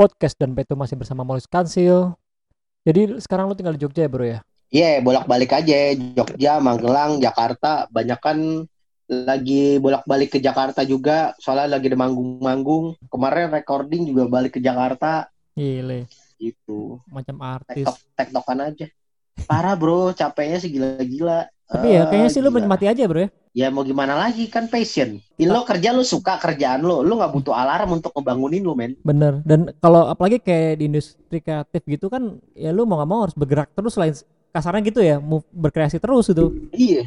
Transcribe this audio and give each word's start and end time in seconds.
Podcast 0.00 0.40
dan 0.40 0.56
Petu 0.56 0.80
masih 0.80 0.96
bersama 0.96 1.28
Molis 1.28 1.44
Kansil. 1.44 2.16
Jadi 2.88 3.20
sekarang 3.20 3.52
lu 3.52 3.56
tinggal 3.58 3.76
di 3.76 3.84
Jogja 3.84 4.00
ya 4.00 4.08
bro 4.08 4.24
ya? 4.24 4.40
Iya, 4.72 4.96
yeah, 4.96 5.04
bolak-balik 5.04 5.52
aja 5.52 5.92
Jogja, 5.92 6.56
Magelang, 6.56 7.20
Jakarta. 7.20 7.84
Banyak 7.92 8.16
kan 8.16 8.64
lagi 9.04 9.76
bolak-balik 9.76 10.32
ke 10.32 10.38
Jakarta 10.40 10.88
juga, 10.88 11.36
soalnya 11.36 11.76
lagi 11.76 11.92
ada 11.92 12.00
manggung-manggung. 12.00 12.96
Kemarin 13.12 13.52
recording 13.52 14.08
juga 14.08 14.24
balik 14.24 14.56
ke 14.56 14.60
Jakarta. 14.64 15.28
Gile. 15.52 16.08
Gitu. 16.40 16.96
Macam 17.12 17.36
artis. 17.44 17.84
Tektok, 17.84 17.96
tektokan 18.16 18.72
aja. 18.72 18.86
Parah 19.44 19.76
bro, 19.76 20.16
capeknya 20.16 20.64
sih 20.64 20.72
gila-gila. 20.72 21.44
Tapi 21.70 21.86
ya 21.94 22.02
kayaknya 22.04 22.26
Eh, 22.26 22.34
sih 22.34 22.42
lu 22.42 22.50
gila. 22.50 22.56
menikmati 22.58 22.86
aja 22.90 23.02
bro 23.06 23.20
ya? 23.22 23.30
Ya 23.50 23.66
mau 23.70 23.82
gimana 23.82 24.14
lagi 24.14 24.46
kan 24.46 24.66
passion. 24.66 25.22
Lo 25.38 25.62
kerja 25.62 25.90
lu 25.90 26.02
suka 26.02 26.38
kerjaan 26.38 26.82
lo, 26.82 27.02
lu 27.02 27.14
nggak 27.14 27.30
butuh 27.30 27.54
alarm 27.54 27.98
untuk 27.98 28.10
ngebangunin 28.10 28.62
lu 28.62 28.74
men. 28.74 28.98
Bener. 29.02 29.38
Dan 29.42 29.70
kalau 29.78 30.06
apalagi 30.06 30.38
kayak 30.38 30.78
di 30.78 30.90
industri 30.90 31.38
kreatif 31.38 31.82
gitu 31.86 32.06
kan, 32.06 32.38
ya 32.54 32.70
lu 32.70 32.86
mau 32.86 32.98
gak 32.98 33.10
mau 33.10 33.20
harus 33.26 33.34
bergerak 33.34 33.70
terus 33.70 33.94
selain 33.94 34.14
kasarnya 34.50 34.82
gitu 34.82 34.98
ya, 34.98 35.22
mau 35.22 35.46
berkreasi 35.50 35.98
terus 35.98 36.26
gitu. 36.26 36.50
Iya. 36.70 37.06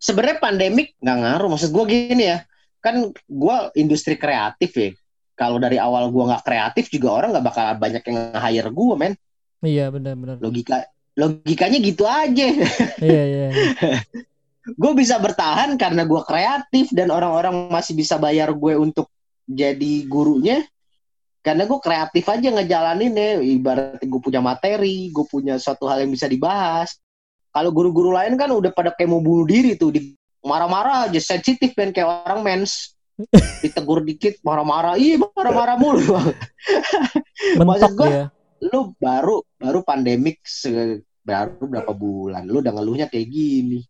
Sebenarnya 0.00 0.40
pandemik 0.40 0.96
nggak 0.96 1.16
ngaruh. 1.20 1.48
Maksud 1.52 1.68
gua 1.68 1.84
gini 1.84 2.24
ya, 2.24 2.40
kan 2.80 3.12
gua 3.28 3.68
industri 3.76 4.16
kreatif 4.16 4.72
ya. 4.72 4.90
Kalau 5.36 5.56
dari 5.56 5.76
awal 5.76 6.08
gua 6.08 6.36
nggak 6.36 6.44
kreatif 6.44 6.88
juga 6.88 7.12
orang 7.12 7.36
nggak 7.36 7.44
bakal 7.44 7.64
banyak 7.76 8.00
yang 8.04 8.16
nge-hire 8.32 8.70
gua 8.72 8.96
men. 8.96 9.12
Iya 9.60 9.92
bener-bener. 9.92 10.40
Logika 10.40 10.88
logikanya 11.18 11.78
gitu 11.82 12.04
aja. 12.06 12.46
iya 13.02 13.22
iya. 13.26 13.46
iya. 13.50 14.00
gue 14.60 14.92
bisa 14.94 15.16
bertahan 15.18 15.74
karena 15.80 16.04
gue 16.04 16.22
kreatif 16.22 16.92
dan 16.94 17.10
orang-orang 17.10 17.72
masih 17.72 17.96
bisa 17.96 18.20
bayar 18.20 18.52
gue 18.54 18.76
untuk 18.76 19.08
jadi 19.48 20.06
gurunya 20.06 20.62
karena 21.40 21.64
gue 21.64 21.80
kreatif 21.80 22.24
aja 22.28 22.48
ngejalanin 22.52 23.12
ya 23.16 23.30
ibarat 23.40 23.98
gue 23.98 24.20
punya 24.20 24.44
materi 24.44 25.08
gue 25.10 25.24
punya 25.26 25.56
suatu 25.56 25.88
hal 25.88 26.04
yang 26.04 26.12
bisa 26.12 26.28
dibahas 26.28 27.00
kalau 27.50 27.72
guru-guru 27.74 28.14
lain 28.14 28.36
kan 28.38 28.52
udah 28.52 28.70
pada 28.70 28.94
kayak 28.94 29.10
mau 29.10 29.24
bunuh 29.24 29.48
diri 29.48 29.74
tuh 29.74 29.90
di 29.90 30.14
marah-marah 30.44 31.10
aja 31.10 31.18
sensitif 31.18 31.72
kan 31.74 31.90
kayak 31.90 32.28
orang 32.28 32.44
mens 32.44 32.94
ditegur 33.64 34.04
dikit 34.04 34.38
marah-marah 34.44 35.00
iya 35.00 35.16
marah-marah 35.18 35.76
mulu 35.80 36.20
Mentok 37.56 37.92
gua- 37.98 38.12
ya. 38.12 38.24
Lu 38.62 38.92
baru 38.94 39.40
baru 39.56 39.80
pandemik 39.80 40.40
se- 40.42 41.00
baru 41.20 41.60
berapa 41.62 41.92
bulan 41.92 42.44
lu 42.44 42.60
udah 42.60 42.72
ngeluhnya 42.72 43.06
kayak 43.06 43.26
gini 43.26 43.80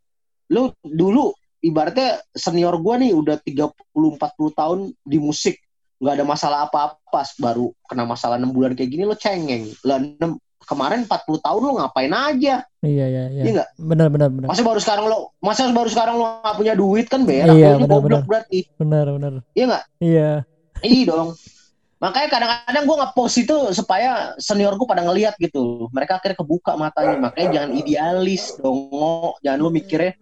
lu 0.49 0.71
dulu 0.81 1.31
ibaratnya 1.61 2.19
senior 2.33 2.75
gua 2.77 2.97
nih 2.97 3.13
udah 3.13 3.37
30 3.37 3.71
40 3.91 4.19
tahun 4.53 4.79
di 5.01 5.19
musik 5.19 5.59
nggak 5.97 6.15
ada 6.17 6.25
masalah 6.25 6.59
apa-apa 6.65 6.99
baru 7.37 7.75
kena 7.85 8.05
masalah 8.05 8.35
6 8.35 8.49
bulan 8.49 8.73
kayak 8.73 8.89
gini 8.89 9.05
lu 9.05 9.15
cengeng 9.15 9.69
lah 9.83 9.99
enam- 9.99 10.41
kemarin 10.61 11.03
40 11.03 11.13
tahun 11.39 11.61
lu 11.61 11.73
ngapain 11.77 12.09
aja 12.11 12.63
Iya 12.81 13.05
iya 13.07 13.23
iya. 13.29 13.43
Iya 13.43 13.51
nggak? 13.53 13.69
Bener 13.77 14.07
bener 14.09 14.29
bener. 14.31 14.49
masa 14.49 14.63
baru 14.63 14.79
sekarang 14.79 15.05
lo 15.05 15.19
masa 15.39 15.69
baru 15.69 15.89
sekarang 15.89 16.15
lo 16.15 16.41
nggak 16.41 16.57
punya 16.57 16.75
duit 16.75 17.07
kan 17.07 17.21
berak 17.23 17.53
Iya, 17.53 17.77
lu 17.77 17.85
goblok 17.87 18.25
berarti 18.25 18.65
Bener 18.75 19.07
bener. 19.11 19.33
iya 19.53 19.65
nggak 19.67 19.85
Iya. 19.99 20.31
Iya 20.81 21.03
dong. 21.07 21.29
Makanya 22.01 22.29
kadang-kadang 22.33 22.85
gue 22.89 22.97
nge-post 23.05 23.37
itu 23.45 23.57
supaya 23.77 24.33
senior 24.41 24.73
gue 24.81 24.89
pada 24.89 25.05
ngeliat 25.05 25.37
gitu. 25.37 25.85
Mereka 25.93 26.17
akhirnya 26.17 26.41
kebuka 26.41 26.73
matanya. 26.81 27.29
Makanya 27.29 27.49
jangan 27.61 27.71
idealis 27.77 28.57
dong. 28.57 29.37
Jangan 29.45 29.59
lu 29.61 29.69
mikirnya, 29.69 30.17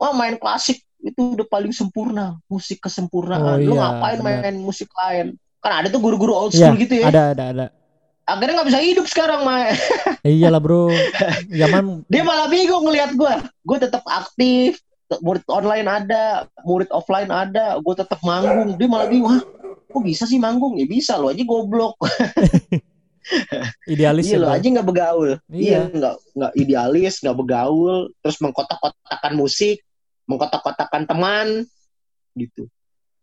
wah 0.00 0.16
main 0.16 0.40
klasik 0.40 0.80
itu 1.04 1.36
udah 1.36 1.44
paling 1.44 1.70
sempurna. 1.76 2.40
Musik 2.48 2.80
Oh 2.80 2.88
kesempurnaan. 2.88 3.60
lu 3.60 3.76
iya, 3.76 3.80
ngapain 3.84 4.18
benar. 4.24 4.40
main 4.40 4.56
musik 4.56 4.88
lain? 4.96 5.36
Kan 5.60 5.84
ada 5.84 5.92
tuh 5.92 6.00
guru-guru 6.00 6.32
old 6.32 6.56
Iya, 6.56 6.72
school 6.72 6.80
gitu 6.80 6.94
ya. 6.96 7.12
Ada 7.12 7.22
ada 7.36 7.44
ada. 7.52 7.66
Akhirnya 8.24 8.60
nggak 8.60 8.68
bisa 8.72 8.80
hidup 8.80 9.06
sekarang, 9.08 9.40
Mah. 9.44 9.68
Iyalah 10.24 10.60
bro. 10.64 10.88
Zaman 11.52 11.84
Dia 12.12 12.24
malah 12.24 12.48
bingung 12.48 12.88
ngeliat 12.88 13.12
gue. 13.12 13.34
Gue 13.68 13.76
tetap 13.76 14.00
aktif. 14.08 14.80
Murid 15.24 15.40
online 15.48 15.88
ada, 15.88 16.44
murid 16.68 16.92
offline 16.92 17.32
ada, 17.32 17.80
gue 17.80 17.94
tetap 17.96 18.20
manggung. 18.20 18.76
Dia 18.76 18.88
malah 18.92 19.08
bingung, 19.08 19.40
Hah, 19.40 19.40
kok 19.88 20.04
bisa 20.04 20.28
sih 20.28 20.36
manggung? 20.36 20.76
Ya 20.76 20.84
bisa, 20.84 21.16
lo 21.16 21.32
aja 21.32 21.42
goblok. 21.42 21.96
idealis 23.84 24.28
Iya 24.28 24.36
ya, 24.36 24.40
lo 24.40 24.48
aja 24.48 24.66
nggak 24.68 24.88
begaul. 24.88 25.30
Iya. 25.48 25.60
Iya 25.60 25.80
nggak 25.92 26.14
nggak 26.36 26.52
idealis, 26.56 27.14
nggak 27.20 27.36
begaul, 27.36 27.96
terus 28.20 28.36
mengkotak-kotakan 28.40 29.32
musik, 29.36 29.84
mengkotak-kotakan 30.24 31.02
teman, 31.04 31.46
gitu. 32.36 32.68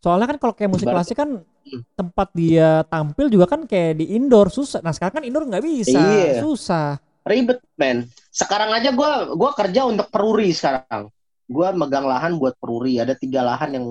Soalnya 0.02 0.30
kan 0.30 0.38
kalau 0.38 0.54
kayak 0.54 0.70
musik 0.70 0.86
Ibarat- 0.86 0.98
klasik 1.02 1.18
kan 1.18 1.30
Hmm. 1.66 1.82
tempat 1.98 2.30
dia 2.38 2.86
tampil 2.86 3.26
juga 3.26 3.50
kan 3.50 3.66
kayak 3.66 3.98
di 3.98 4.14
indoor 4.14 4.54
susah. 4.54 4.78
Nah 4.86 4.94
sekarang 4.94 5.18
kan 5.18 5.26
indoor 5.26 5.50
nggak 5.50 5.66
bisa, 5.66 5.98
Iya. 5.98 6.46
susah. 6.46 7.02
Ribet 7.26 7.58
men. 7.74 8.06
Sekarang 8.30 8.70
aja 8.70 8.94
gua 8.94 9.34
gua 9.34 9.50
kerja 9.58 9.82
untuk 9.90 10.06
peruri 10.14 10.54
sekarang. 10.54 11.10
Gua 11.50 11.74
megang 11.74 12.06
lahan 12.06 12.38
buat 12.38 12.54
peruri. 12.62 13.02
Ada 13.02 13.18
tiga 13.18 13.42
lahan 13.42 13.82
yang 13.82 13.86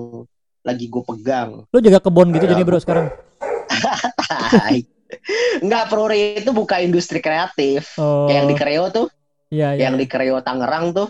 lagi 0.65 0.89
gue 0.89 1.03
pegang. 1.05 1.69
Lu 1.69 1.77
jaga 1.77 2.01
kebun 2.01 2.33
gitu 2.33 2.49
jadi 2.49 2.65
bro 2.65 2.81
sekarang. 2.81 3.13
Enggak 5.61 5.83
peruri 5.87 6.41
itu 6.41 6.49
buka 6.51 6.81
industri 6.81 7.21
kreatif. 7.21 7.93
Oh, 8.01 8.25
Kayak 8.25 8.35
yang 8.41 8.47
di 8.49 8.55
Kreo 8.57 8.83
tuh, 8.89 9.07
iya, 9.53 9.77
iya. 9.77 9.87
yang 9.87 9.95
di 9.95 10.09
Kreo 10.09 10.41
Tangerang 10.41 10.91
tuh, 10.91 11.07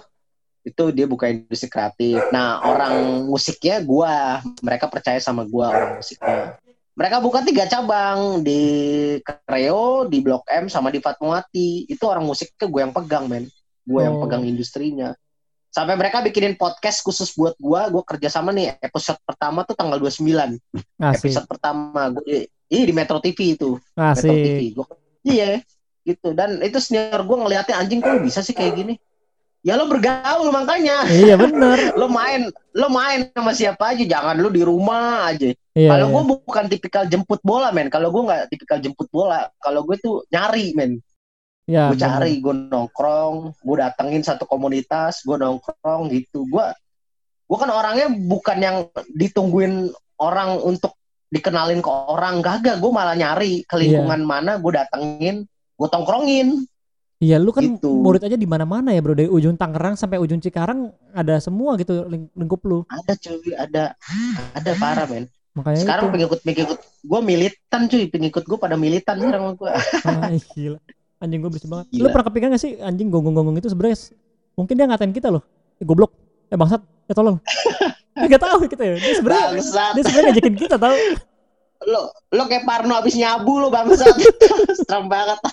itu 0.61 0.83
dia 0.91 1.07
buka 1.07 1.31
industri 1.31 1.71
kreatif. 1.71 2.19
Nah 2.29 2.59
orang 2.67 3.25
musiknya 3.25 3.79
gua, 3.81 4.44
mereka 4.59 4.91
percaya 4.91 5.17
sama 5.23 5.47
gua 5.47 5.71
orang 5.71 5.91
musiknya. 6.03 6.59
Mereka 6.95 7.19
buka 7.19 7.44
tiga 7.44 7.67
cabang 7.67 8.39
di 8.39 8.61
Kreo, 9.19 10.07
di 10.07 10.23
Blok 10.23 10.47
M, 10.47 10.71
sama 10.71 10.88
di 10.91 11.03
Fatmawati. 11.03 11.91
Itu 11.91 12.07
orang 12.07 12.23
musiknya 12.23 12.71
gue 12.71 12.81
yang 12.88 12.95
pegang 12.95 13.27
men, 13.27 13.51
gue 13.83 13.99
yang 13.99 14.15
Oh. 14.15 14.23
pegang 14.23 14.47
industrinya. 14.47 15.11
Sampai 15.75 16.00
mereka 16.00 16.24
bikinin 16.24 16.56
podcast 16.56 17.03
khusus 17.03 17.36
buat 17.36 17.52
gua, 17.59 17.91
gue 17.91 18.00
kerjasama 18.00 18.56
nih 18.56 18.80
episode 18.80 19.19
pertama 19.28 19.68
tuh 19.68 19.75
tanggal 19.75 20.00
29 20.00 20.24
Asik, 21.03 21.28
episode 21.28 21.47
pertama 21.52 22.16
gue 22.16 22.24
di, 22.24 22.36
iya, 22.72 22.84
di 22.88 22.94
Metro 22.96 23.19
TV 23.19 23.59
itu. 23.59 23.75
Metro 23.91 24.16
asik. 24.16 24.31
TV 24.31 24.59
Gua, 24.72 24.88
iya 25.28 25.59
gitu. 26.08 26.31
Dan 26.31 26.63
itu 26.63 26.80
senior 26.80 27.19
gue 27.28 27.38
ngeliatnya 27.44 27.75
anjing 27.75 28.00
kok 28.00 28.24
bisa 28.24 28.40
sih 28.40 28.56
kayak 28.56 28.72
gini? 28.72 28.96
Ya 29.68 29.75
lo 29.75 29.91
bergaul 29.91 30.47
makanya. 30.47 31.12
Iya 31.12 31.36
bener. 31.36 31.92
lo 32.00 32.07
main 32.07 32.47
lo 32.72 32.88
main 32.88 33.28
sama 33.36 33.52
siapa 33.52 33.92
aja. 33.92 34.07
Jangan 34.07 34.40
lo 34.40 34.47
di 34.47 34.63
rumah 34.63 35.28
aja. 35.28 35.52
Iya, 35.75 35.90
kalau 35.92 36.07
iya. 36.07 36.13
gue 36.16 36.24
bukan 36.40 36.66
tipikal 36.72 37.03
jemput 37.03 37.44
bola 37.44 37.75
men. 37.75 37.92
Kalau 37.92 38.16
gue 38.16 38.24
nggak 38.24 38.47
tipikal 38.47 38.80
jemput 38.80 39.12
bola 39.12 39.52
kalau 39.59 39.84
gue 39.84 40.00
tuh 40.00 40.24
nyari 40.31 40.72
men 40.72 41.03
Iya, 41.65 41.89
gue 41.89 41.97
cari 41.97 42.37
gue 42.37 42.53
nongkrong 42.69 43.57
gue 43.57 43.75
datengin 43.75 44.21
satu 44.21 44.45
komunitas 44.45 45.21
gue 45.21 45.33
nongkrong 45.33 46.09
gitu 46.09 46.45
gue 46.45 46.65
gue 47.45 47.57
kan 47.57 47.69
orangnya 47.69 48.05
bukan 48.09 48.57
yang 48.57 48.77
ditungguin 49.11 49.89
orang 50.15 50.61
untuk 50.61 50.93
dikenalin 51.27 51.81
ke 51.81 51.89
orang 51.89 52.39
gagak 52.39 52.77
gue 52.77 52.91
malah 52.91 53.13
nyari 53.13 53.65
ke 53.65 53.75
lingkungan 53.75 54.21
mana 54.21 54.51
gue 54.55 54.71
datengin 54.71 55.45
gue 55.75 55.87
tongkrongin 55.87 56.69
Iya, 57.15 57.39
lu 57.39 57.49
kan 57.49 57.63
Gitu. 57.63 57.87
murid 57.87 58.21
aja 58.21 58.35
di 58.35 58.43
mana-mana 58.43 58.91
ya 58.91 58.99
bro. 58.99 59.15
Dari 59.15 59.31
ujung 59.31 59.55
Tangerang 59.55 59.95
sampai 59.95 60.19
ujung 60.19 60.37
Cikarang 60.37 60.91
ada 61.09 61.39
semua 61.39 61.79
gitu 61.79 62.03
ling- 62.05 62.27
lingkup 62.35 62.59
lu. 62.61 62.83
ada 62.85 63.15
cuy 63.15 63.55
ada 63.55 63.95
ada 64.51 64.71
parah 64.75 65.07
men 65.07 65.25
Makanya 65.55 65.79
sekarang 65.79 66.05
itu. 66.05 66.13
pengikut 66.13 66.39
pengikut 66.43 66.77
gue 66.83 67.19
militan 67.23 67.81
cuy 67.87 68.03
pengikut 68.05 68.43
gue 68.43 68.57
pada 68.59 68.75
militan 68.75 69.15
sekarang 69.23 69.55
gue 69.55 69.71
Ah, 70.03 70.27
gila. 70.51 70.79
Anjing 71.23 71.39
gue 71.39 71.51
berisik 71.51 71.71
banget. 71.71 71.85
Lu 71.95 72.11
pernah 72.11 72.27
kepikiran 72.27 72.51
gak 72.55 72.63
sih 72.63 72.71
anjing 72.83 73.07
gonggong-gonggong 73.07 73.63
itu 73.63 73.71
sebenarnya 73.71 73.97
mungkin 74.59 74.73
dia 74.75 74.85
ngatain 74.87 75.13
kita 75.15 75.31
loh. 75.31 75.43
Eh, 75.79 75.85
goblok. 75.87 76.11
Eh 76.51 76.59
bangsat. 76.59 76.81
Eh 77.07 77.15
tolong. 77.15 77.39
Dia 78.15 78.31
gak 78.31 78.43
tahu 78.47 78.63
kita 78.71 78.83
ya. 78.83 78.95
Dia 78.95 79.13
sebenarnya 79.19 79.45
bangsat 79.59 79.91
dia 79.99 80.03
sebenarnya 80.07 80.31
ngajakin 80.31 80.55
kita 80.55 80.75
tahu. 80.79 80.95
lo 81.85 82.01
lo 82.31 82.43
kayak 82.47 82.63
Parno 82.63 82.93
abis 82.97 83.19
nyabu 83.19 83.59
lo 83.59 83.67
bangsat 83.67 84.15
serem 84.87 85.12
banget 85.12 85.38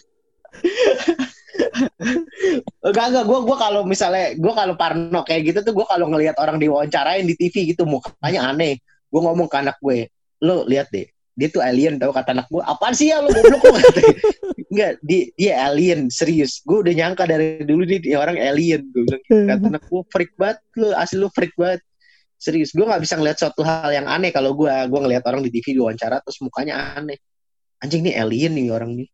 Enggak 2.87 3.05
enggak 3.13 3.25
gue 3.27 3.39
gua 3.45 3.57
kalau 3.59 3.83
misalnya 3.85 4.33
gue 4.39 4.53
kalau 4.55 4.75
Parno 4.79 5.21
kayak 5.27 5.53
gitu 5.53 5.59
tuh 5.61 5.75
gue 5.77 5.85
kalau 5.85 6.09
ngelihat 6.09 6.39
orang 6.41 6.57
diwawancarain 6.57 7.27
di 7.27 7.35
TV 7.37 7.75
gitu 7.75 7.85
mukanya 7.85 8.55
aneh 8.55 8.81
gue 8.83 9.21
ngomong 9.21 9.51
ke 9.51 9.57
anak 9.61 9.77
gue 9.83 10.09
lo 10.41 10.65
lihat 10.65 10.89
deh 10.89 11.05
dia 11.33 11.49
tuh 11.49 11.65
alien 11.65 11.97
tau 11.97 12.13
kata 12.13 12.37
anak 12.37 12.47
gue 12.53 12.61
apaan 12.61 12.93
sih 12.93 13.09
ya 13.09 13.25
lo 13.25 13.33
goblok? 13.33 13.63
Lo 13.65 13.77
enggak 14.69 14.93
dia 15.01 15.23
dia 15.33 15.53
alien 15.65 16.13
serius. 16.13 16.61
Gue 16.61 16.85
udah 16.85 16.93
nyangka 16.93 17.25
dari 17.25 17.65
dulu 17.65 17.89
dia, 17.89 18.01
dia 18.05 18.17
orang 18.21 18.37
alien 18.37 18.85
gue 18.93 19.03
bilang 19.09 19.23
gitu. 19.25 19.49
kata 19.49 19.65
anak 19.73 19.85
gue 19.89 20.03
freak 20.13 20.33
banget 20.37 20.59
lo 20.77 20.87
asli 20.93 21.17
lo 21.17 21.29
freak 21.33 21.57
banget. 21.57 21.81
Serius 22.37 22.77
gue 22.77 22.85
nggak 22.85 23.01
bisa 23.01 23.15
ngeliat 23.17 23.39
suatu 23.41 23.65
hal 23.65 23.91
yang 23.97 24.07
aneh 24.11 24.29
kalau 24.29 24.53
gue 24.53 24.69
gue 24.69 25.01
ngelihat 25.09 25.25
orang 25.25 25.41
di 25.41 25.49
TV 25.49 25.73
diwawancara 25.81 26.21
terus 26.21 26.37
mukanya 26.45 27.01
aneh. 27.01 27.17
Anjing 27.81 28.05
nih 28.05 28.15
alien 28.21 28.53
nih 28.53 28.69
orang 28.69 28.93
nih. 28.93 29.09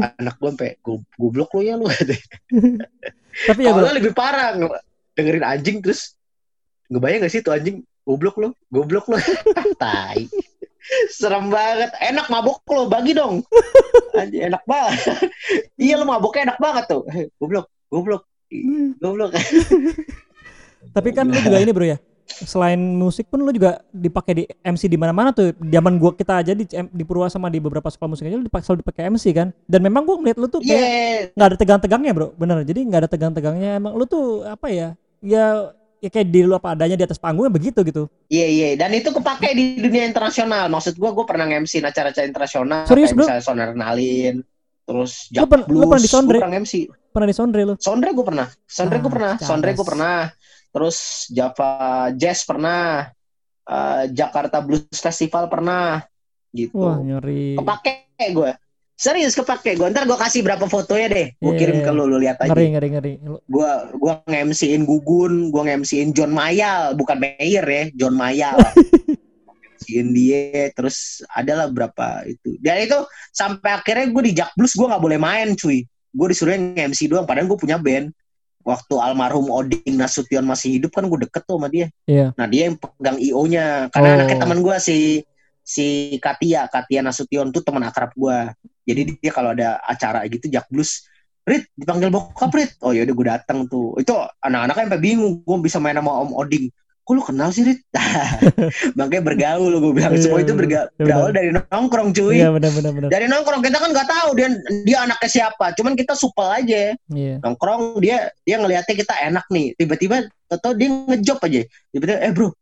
Anak 0.00 0.40
gue 0.40 0.48
sampai 0.48 0.80
"Go- 0.80 1.04
goblok 1.20 1.52
lo 1.56 1.60
ya 1.60 1.76
lo 1.76 1.88
Tapi 3.34 3.60
ya 3.66 3.74
bro, 3.74 3.90
lebih 3.92 4.16
parah 4.16 4.56
nge- 4.56 4.82
dengerin 5.12 5.44
anjing 5.44 5.78
terus 5.84 6.16
ngebayang 6.88 7.26
gak 7.26 7.32
sih 7.32 7.44
tuh 7.44 7.52
anjing? 7.52 7.84
Goblok 8.04 8.36
lo 8.36 8.48
goblok 8.68 9.08
lo 9.12 9.16
tai 9.80 10.28
Serem 11.08 11.48
banget. 11.48 11.90
Enak 12.00 12.26
mabok 12.28 12.60
lo, 12.68 12.86
bagi 12.86 13.16
dong. 13.16 13.40
Anjir, 14.20 14.48
enak 14.52 14.62
banget. 14.68 15.00
iya 15.80 15.98
lo 15.98 16.04
maboknya 16.04 16.52
enak 16.52 16.58
banget 16.60 16.84
tuh. 16.90 17.02
Goblok, 17.40 17.66
goblok. 17.88 18.22
Goblok. 19.00 19.32
Tapi 20.96 21.08
kan 21.16 21.26
lu 21.26 21.36
juga 21.40 21.58
ini 21.58 21.72
bro 21.72 21.86
ya. 21.88 21.98
Selain 22.24 22.76
musik 22.76 23.28
pun 23.28 23.40
lu 23.44 23.52
juga 23.52 23.84
dipakai 23.92 24.32
di 24.32 24.44
MC 24.64 24.88
di 24.88 24.98
mana-mana 25.00 25.32
tuh. 25.32 25.52
Zaman 25.60 25.96
gua 25.96 26.12
kita 26.12 26.40
aja 26.40 26.52
di 26.52 26.64
di 26.68 27.04
Purwa 27.04 27.28
sama 27.28 27.48
di 27.48 27.60
beberapa 27.60 27.88
sekolah 27.88 28.10
musik 28.16 28.28
aja 28.28 28.36
lu 28.36 28.46
dipakai 28.46 28.64
selalu 28.64 28.80
dipakai 28.84 29.02
MC 29.12 29.24
kan. 29.32 29.48
Dan 29.64 29.80
memang 29.84 30.04
gua 30.04 30.20
ngeliat 30.20 30.36
lu 30.36 30.48
tuh 30.48 30.60
kayak 30.60 31.32
nggak 31.36 31.48
ada 31.52 31.56
tegang-tegangnya 31.56 32.12
bro, 32.12 32.28
bener. 32.36 32.64
Jadi 32.64 32.80
nggak 32.84 33.00
ada 33.06 33.10
tegang-tegangnya. 33.10 33.70
Emang 33.80 33.96
lu 33.96 34.04
tuh 34.04 34.44
apa 34.44 34.68
ya? 34.68 34.88
Ya 35.24 35.72
ya 36.04 36.10
kayak 36.12 36.28
diri 36.28 36.44
lu 36.44 36.52
apa 36.52 36.76
adanya 36.76 37.00
di 37.00 37.04
atas 37.08 37.16
panggungnya 37.16 37.48
begitu 37.48 37.80
gitu. 37.80 38.04
iya, 38.28 38.44
iya. 38.44 38.68
Dan 38.76 38.92
itu 38.92 39.08
kepake 39.08 39.56
di 39.56 39.80
dunia 39.80 40.04
internasional. 40.04 40.68
Maksud 40.68 41.00
gua, 41.00 41.16
gua 41.16 41.24
pernah 41.24 41.48
MC 41.48 41.80
acara-acara 41.80 42.28
internasional. 42.28 42.84
Serius, 42.84 43.10
kayak 43.10 43.16
bro? 43.16 43.24
misalnya 43.24 43.42
Sonar 43.42 43.70
Nalin. 43.72 44.36
Terus 44.84 45.32
Lu 45.32 45.32
Jack 45.32 45.48
lu 45.48 45.64
Blues. 45.64 45.80
pernah 45.88 46.02
di 46.04 46.10
Sondre? 46.12 46.36
Gua 46.36 46.44
pernah 46.44 46.60
MC. 46.60 46.74
Pernah 47.14 47.28
di 47.30 47.36
Sondre 47.36 47.60
lu? 47.64 47.74
Sondre 47.80 48.08
gue 48.12 48.24
pernah. 48.26 48.46
Sondre 48.66 48.98
Ah, 48.98 49.04
pernah. 49.06 49.32
Sondre 49.38 49.70
gue 49.70 49.78
cabas. 49.78 49.88
pernah. 49.88 50.18
Terus 50.74 50.96
Java 51.30 51.70
Jazz 52.12 52.40
pernah. 52.44 52.82
Eh, 53.64 54.02
Jakarta 54.12 54.60
Blues 54.60 54.84
Festival 54.92 55.48
pernah. 55.48 56.02
Gitu. 56.50 56.76
Wah 56.76 57.00
nyeri. 57.00 57.56
Kepake 57.56 57.94
gue. 58.34 58.50
Serius 58.94 59.34
kepake 59.34 59.74
gue. 59.74 59.88
Ntar 59.90 60.06
gue 60.06 60.14
kasih 60.14 60.46
berapa 60.46 60.64
fotonya 60.64 61.10
deh. 61.10 61.26
Gue 61.36 61.52
Iya, 61.52 61.58
kirim 61.58 61.78
iya. 61.82 61.84
ke 61.84 61.90
lu, 61.90 62.04
lu 62.06 62.16
lihat 62.22 62.38
aja. 62.38 62.54
Ngeri 62.54 62.66
ngeri 62.72 62.88
ngeri. 62.94 63.12
Gue 63.42 63.70
gua 63.98 64.22
nge-MC-in 64.24 64.86
Gugun, 64.86 65.50
gue 65.50 65.62
nge-MC-in 65.66 66.14
John 66.14 66.30
Mayal, 66.30 66.94
bukan 66.94 67.18
Mayer 67.18 67.66
ya, 67.66 67.84
John 67.92 68.14
Mayal. 68.14 68.54
nge-MC-in 69.50 70.08
dia, 70.14 70.70
terus 70.72 71.26
adalah 71.26 71.66
berapa 71.68 72.22
itu. 72.24 72.54
Dan 72.62 72.86
itu 72.86 72.98
sampai 73.30 73.74
akhirnya 73.74 74.06
gue 74.08 74.22
di 74.24 74.32
Jack 74.32 74.54
Blues 74.54 74.72
gue 74.72 74.86
nggak 74.86 75.02
boleh 75.02 75.18
main 75.18 75.58
cuy. 75.58 75.82
Gue 76.14 76.26
disuruh 76.30 76.54
nge-MC 76.54 77.10
doang, 77.10 77.26
padahal 77.26 77.50
gue 77.50 77.58
punya 77.58 77.76
band. 77.76 78.14
Waktu 78.64 78.96
almarhum 78.96 79.52
Oding 79.52 79.92
Nasution 79.92 80.46
masih 80.46 80.80
hidup 80.80 80.96
kan 80.96 81.04
gue 81.04 81.28
deket 81.28 81.44
tuh 81.44 81.60
sama 81.60 81.68
dia. 81.68 81.92
Iya. 82.08 82.32
Nah 82.32 82.46
dia 82.48 82.72
yang 82.72 82.80
pegang 82.80 83.20
IO-nya. 83.20 83.92
Karena 83.92 84.08
Oh. 84.08 84.16
anaknya 84.16 84.36
teman 84.40 84.58
gue 84.64 84.76
si 84.80 84.96
si 85.64 86.20
Katia, 86.20 86.68
Katia 86.68 87.00
Nasution 87.00 87.48
tuh 87.48 87.64
teman 87.64 87.82
akrab 87.82 88.12
gue. 88.12 88.38
Jadi 88.84 89.16
dia 89.16 89.32
kalau 89.32 89.56
ada 89.56 89.80
acara 89.80 90.22
gitu 90.28 90.46
Jack 90.46 90.68
Blues, 90.68 91.08
Rit 91.42 91.64
dipanggil 91.72 92.12
bokap 92.12 92.52
Rit. 92.52 92.76
Oh 92.80 92.92
yaudah 92.92 93.10
gue 93.10 93.26
datang 93.26 93.64
tuh. 93.64 93.96
Itu 93.96 94.12
anak-anaknya 94.38 94.92
sampai 94.92 95.00
bingung 95.00 95.40
gue 95.40 95.56
bisa 95.58 95.80
main 95.80 95.96
sama 95.96 96.20
Om 96.20 96.36
Oding. 96.36 96.68
Kok 97.04 97.12
lu 97.12 97.20
kenal 97.20 97.48
sih 97.48 97.64
Rit? 97.64 97.80
Makanya 98.96 99.22
bergaul 99.22 99.72
gue 99.76 99.92
bilang 99.92 100.16
semua 100.16 100.40
itu 100.40 100.52
berga- 100.52 100.88
iya, 100.90 101.04
berawal 101.04 101.28
benar. 101.28 101.36
dari 101.36 101.48
nongkrong 101.52 102.08
cuy. 102.12 102.34
Iya 102.40 102.48
benar 102.48 102.70
benar 102.72 102.90
benar. 102.92 103.08
Dari 103.08 103.26
nongkrong 103.28 103.60
kita 103.60 103.76
kan 103.76 103.90
nggak 103.92 104.08
tahu 104.08 104.28
dia 104.36 104.48
dia 104.84 104.98
anaknya 105.04 105.28
siapa. 105.30 105.66
Cuman 105.76 105.92
kita 105.94 106.12
supel 106.16 106.48
aja 106.48 106.96
Iya. 107.12 107.34
nongkrong 107.40 108.00
dia 108.00 108.32
dia 108.42 108.56
ngelihatnya 108.56 108.94
kita 108.94 109.14
enak 109.20 109.44
nih 109.48 109.76
tiba-tiba 109.76 110.16
atau 110.48 110.70
dia 110.72 110.88
ngejob 110.88 111.38
aja 111.40 111.60
tiba-tiba 111.90 112.20
eh 112.20 112.32
bro 112.32 112.52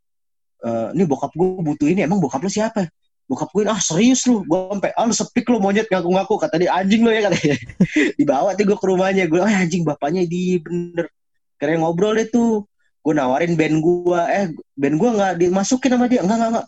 ini 0.94 1.05
bokap 1.05 1.32
gue 1.35 1.49
butuh 1.62 1.88
ini 1.91 2.06
emang 2.06 2.23
bokap 2.23 2.43
lu 2.43 2.50
siapa? 2.50 2.87
Bokap 3.26 3.50
gue 3.50 3.67
ah 3.67 3.79
serius 3.82 4.23
lu? 4.31 4.47
Gue 4.47 4.70
sampai 4.70 4.91
ah 4.94 5.05
lu 5.06 5.14
sepik 5.14 5.47
lu 5.50 5.59
monyet 5.59 5.91
ngaku-ngaku 5.91 6.35
kata 6.38 6.55
dia. 6.62 6.70
Anjing 6.75 7.03
lu 7.03 7.11
ya 7.11 7.26
katanya 7.26 7.56
dibawa 8.19 8.55
tuh 8.55 8.64
gue 8.70 8.79
ke 8.79 8.87
rumahnya. 8.87 9.25
Gue 9.26 9.43
ah 9.43 9.50
anjing 9.50 9.82
bapaknya 9.82 10.23
di 10.26 10.62
bener. 10.62 11.11
Keren 11.59 11.82
ngobrol 11.82 12.14
deh 12.14 12.31
tuh. 12.31 12.67
Gue 13.03 13.12
nawarin 13.19 13.59
band 13.59 13.82
gue 13.82 14.20
eh 14.31 14.47
band 14.79 14.97
gue 14.99 15.11
nggak 15.19 15.32
dimasukin 15.43 15.91
sama 15.91 16.06
dia. 16.06 16.23
Enggak 16.23 16.37
enggak 16.38 16.50
enggak 16.55 16.67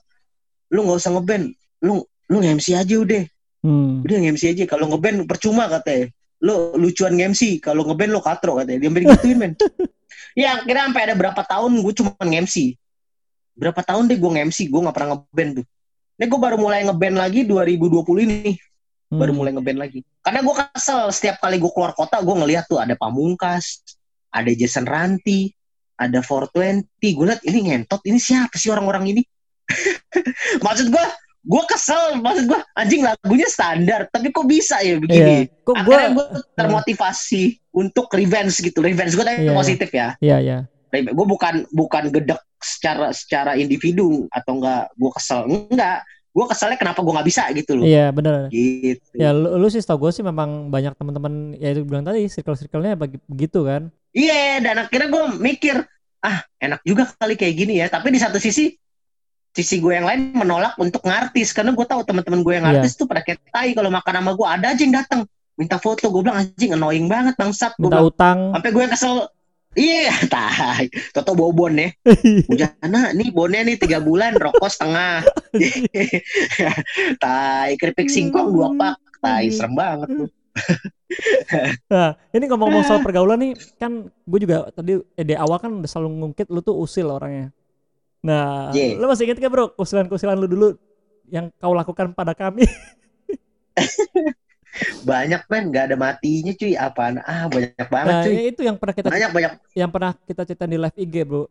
lu 0.75 0.81
nggak 0.90 0.99
usah 0.99 1.12
ngeband. 1.14 1.44
Lu 1.85 1.94
lu 2.31 2.37
nge-MC 2.43 2.67
aja 2.75 2.94
udah. 2.99 3.25
Hmm. 3.64 4.05
udah 4.05 4.17
nge-MC 4.20 4.44
aja. 4.58 4.64
Kalau 4.67 4.90
ngeband 4.90 5.25
percuma 5.31 5.70
katanya 5.70 6.11
lo 6.44 6.76
lucuan 6.76 7.14
nge-MC 7.14 7.62
kalau 7.62 7.87
ngeband 7.87 8.11
lo 8.11 8.20
katro 8.25 8.58
katanya 8.58 8.90
dia. 8.90 8.90
Gituin 9.14 9.38
men. 9.38 9.55
Ya 10.35 10.58
akhirnya 10.58 10.90
sampai 10.90 11.02
ada 11.06 11.14
berapa 11.14 11.43
tahun 11.47 11.79
gue 11.79 11.94
cuma 11.94 12.11
nge-MC 12.19 12.75
berapa 13.55 13.81
tahun 13.81 14.11
deh 14.11 14.19
gue 14.19 14.31
nge-MC 14.35 14.69
gue 14.71 14.81
nggak 14.83 14.95
pernah 14.95 15.11
ngeband 15.19 15.51
tuh. 15.62 15.67
Ini 16.15 16.25
gue 16.31 16.41
baru 16.41 16.56
mulai 16.59 16.87
ngeband 16.87 17.17
lagi 17.19 17.41
2020 17.47 18.27
ini. 18.27 18.55
Hmm. 19.15 19.21
baru 19.21 19.33
mulai 19.37 19.53
ngeband 19.55 19.79
lagi. 19.79 20.01
Karena 20.25 20.41
gue 20.43 20.55
kesel 20.75 21.12
setiap 21.12 21.37
kali 21.39 21.61
gue 21.61 21.71
keluar 21.71 21.93
kota 21.95 22.19
gue 22.19 22.35
ngeliat 22.35 22.67
tuh 22.67 22.81
ada 22.81 22.97
Pamungkas 22.99 23.85
ada 24.35 24.51
Jason 24.51 24.89
Ranti 24.89 25.53
ada 25.95 26.19
420 26.19 26.91
gue 26.99 27.27
liat 27.31 27.43
ini 27.47 27.71
ngentot 27.71 28.03
ini 28.11 28.19
siapa 28.19 28.59
sih 28.59 28.75
orang-orang 28.75 29.15
ini? 29.15 29.23
Maksud 30.67 30.91
gue 30.91 31.05
gue 31.45 31.62
kesel. 31.71 32.19
Maksud 32.19 32.45
gue 32.50 32.61
anjing 32.75 33.07
lagunya 33.07 33.47
standar 33.47 34.11
tapi 34.11 34.35
kok 34.35 34.49
bisa 34.49 34.83
ya 34.83 34.99
begini? 34.99 35.47
Kok 35.62 35.87
gua 35.87 35.95
akhirnya 35.95 36.11
gue 36.17 36.27
termotivasi 36.59 37.43
untuk 37.77 38.11
revenge 38.11 38.59
gitu. 38.59 38.83
Revenge 38.83 39.15
gue 39.15 39.25
tapi 39.25 39.47
Iya. 39.47 39.55
positif 39.55 39.91
ya. 39.95 40.09
Iya 40.19 40.39
iya. 40.43 40.59
gue 40.95 41.27
bukan 41.27 41.67
bukan 41.75 42.07
gedek 42.15 42.39
secara 42.64 43.12
secara 43.12 43.52
individu 43.55 44.25
atau 44.32 44.56
enggak 44.56 44.88
gue 44.93 45.11
kesel 45.12 45.40
enggak 45.44 46.00
gue 46.34 46.44
keselnya 46.50 46.75
kenapa 46.75 46.99
gue 46.99 47.14
nggak 47.14 47.28
bisa 47.28 47.46
gitu 47.55 47.78
loh 47.78 47.87
Iya 47.87 48.11
benar. 48.11 48.50
gitu 48.50 49.06
Ya 49.14 49.31
lu, 49.31 49.55
lu 49.55 49.69
sih 49.69 49.78
tau 49.81 49.94
gue 49.94 50.11
sih 50.11 50.25
memang 50.25 50.66
banyak 50.66 50.96
teman-teman 50.99 51.55
ya 51.55 51.70
itu 51.70 51.87
bilang 51.87 52.02
tadi 52.02 52.26
circle-circle-nya 52.26 52.99
begitu 52.99 53.62
kan. 53.62 53.93
Iya, 54.11 54.58
dan 54.58 54.82
akhirnya 54.82 55.11
gue 55.11 55.25
mikir, 55.38 55.76
ah 56.20 56.43
enak 56.58 56.82
juga 56.82 57.11
kali 57.14 57.34
kayak 57.34 57.55
gini 57.55 57.78
ya. 57.78 57.87
Tapi 57.87 58.11
di 58.11 58.19
satu 58.19 58.38
sisi, 58.38 58.70
sisi 59.50 59.78
gue 59.78 59.94
yang 59.94 60.06
lain 60.06 60.34
menolak 60.34 60.75
untuk 60.75 61.02
ngartis 61.02 61.50
karena 61.50 61.70
gue 61.70 61.82
tahu 61.82 62.02
teman-teman 62.02 62.43
gue 62.43 62.55
yang 62.55 62.66
Iya. 62.66 62.82
artis 62.82 62.94
tuh 62.94 63.06
pada 63.06 63.22
kayak 63.22 63.38
tai 63.50 63.70
kalau 63.70 63.90
makan 63.90 64.14
sama 64.19 64.31
gue 64.34 64.46
ada 64.46 64.66
aja 64.70 64.82
yang 64.82 64.94
datang 64.94 65.20
minta 65.55 65.78
foto. 65.78 66.11
Gue 66.11 66.26
bilang 66.26 66.43
anjing 66.43 66.75
annoying 66.75 67.06
banget 67.06 67.34
bangsat. 67.34 67.78
Gue 67.78 67.87
Minta 67.87 68.02
bilang, 68.02 68.11
utang. 68.11 68.38
sampai 68.58 68.70
gue 68.70 68.84
kesel. 68.90 69.14
Iya, 69.75 70.15
tai. 70.35 70.87
Toto 71.11 71.35
bawa 71.35 71.50
bon 71.50 71.75
ya. 71.75 71.91
Bujana 72.50 73.11
nih 73.15 73.29
bonnya 73.35 73.61
nih 73.67 73.76
tiga 73.79 73.99
bulan, 73.99 74.38
rokok 74.38 74.71
setengah. 74.71 75.26
tai, 77.23 77.75
keripik 77.79 78.09
singkong 78.11 78.55
dua 78.55 78.69
pak. 78.75 78.94
Tai, 79.21 79.44
serem 79.50 79.75
banget 79.75 80.09
tuh. 80.15 80.29
Nah, 81.91 82.17
ini 82.32 82.44
ngomong-ngomong 82.49 82.85
soal 82.87 83.00
pergaulan 83.03 83.41
nih, 83.41 83.53
kan 83.76 84.09
gue 84.09 84.38
juga 84.41 84.69
tadi 84.73 84.97
eh, 84.97 85.26
di 85.26 85.35
awal 85.37 85.59
kan 85.61 85.71
udah 85.81 85.91
selalu 85.91 86.09
ngungkit 86.23 86.47
lu 86.49 86.61
tuh 86.62 86.76
usil 86.79 87.09
orangnya. 87.11 87.50
Nah, 88.25 88.73
Iya. 88.73 88.97
lu 88.97 89.05
masih 89.05 89.29
inget 89.29 89.37
gak 89.37 89.53
bro 89.53 89.76
usilan-usilan 89.76 90.37
lu 90.41 90.49
dulu 90.49 90.69
yang 91.29 91.53
kau 91.61 91.76
lakukan 91.76 92.17
pada 92.17 92.32
kami? 92.32 92.65
Banyak 95.03 95.43
men, 95.47 95.65
nggak 95.71 95.85
ada 95.87 95.97
matinya 95.97 96.52
cuy. 96.52 96.73
Apaan? 96.75 97.14
Ah, 97.21 97.47
banyak 97.47 97.87
banget 97.87 98.12
Nah, 98.12 98.23
cuy. 98.23 98.35
itu 98.49 98.61
yang 98.61 98.76
pernah 98.76 98.95
kita 98.95 99.09
Banyak 99.09 99.31
banyak. 99.31 99.52
yang 99.73 99.90
pernah 99.90 100.12
kita 100.21 100.43
cerita 100.45 100.64
di 100.66 100.76
live 100.76 100.97
IG 100.97 101.14
bro. 101.23 101.45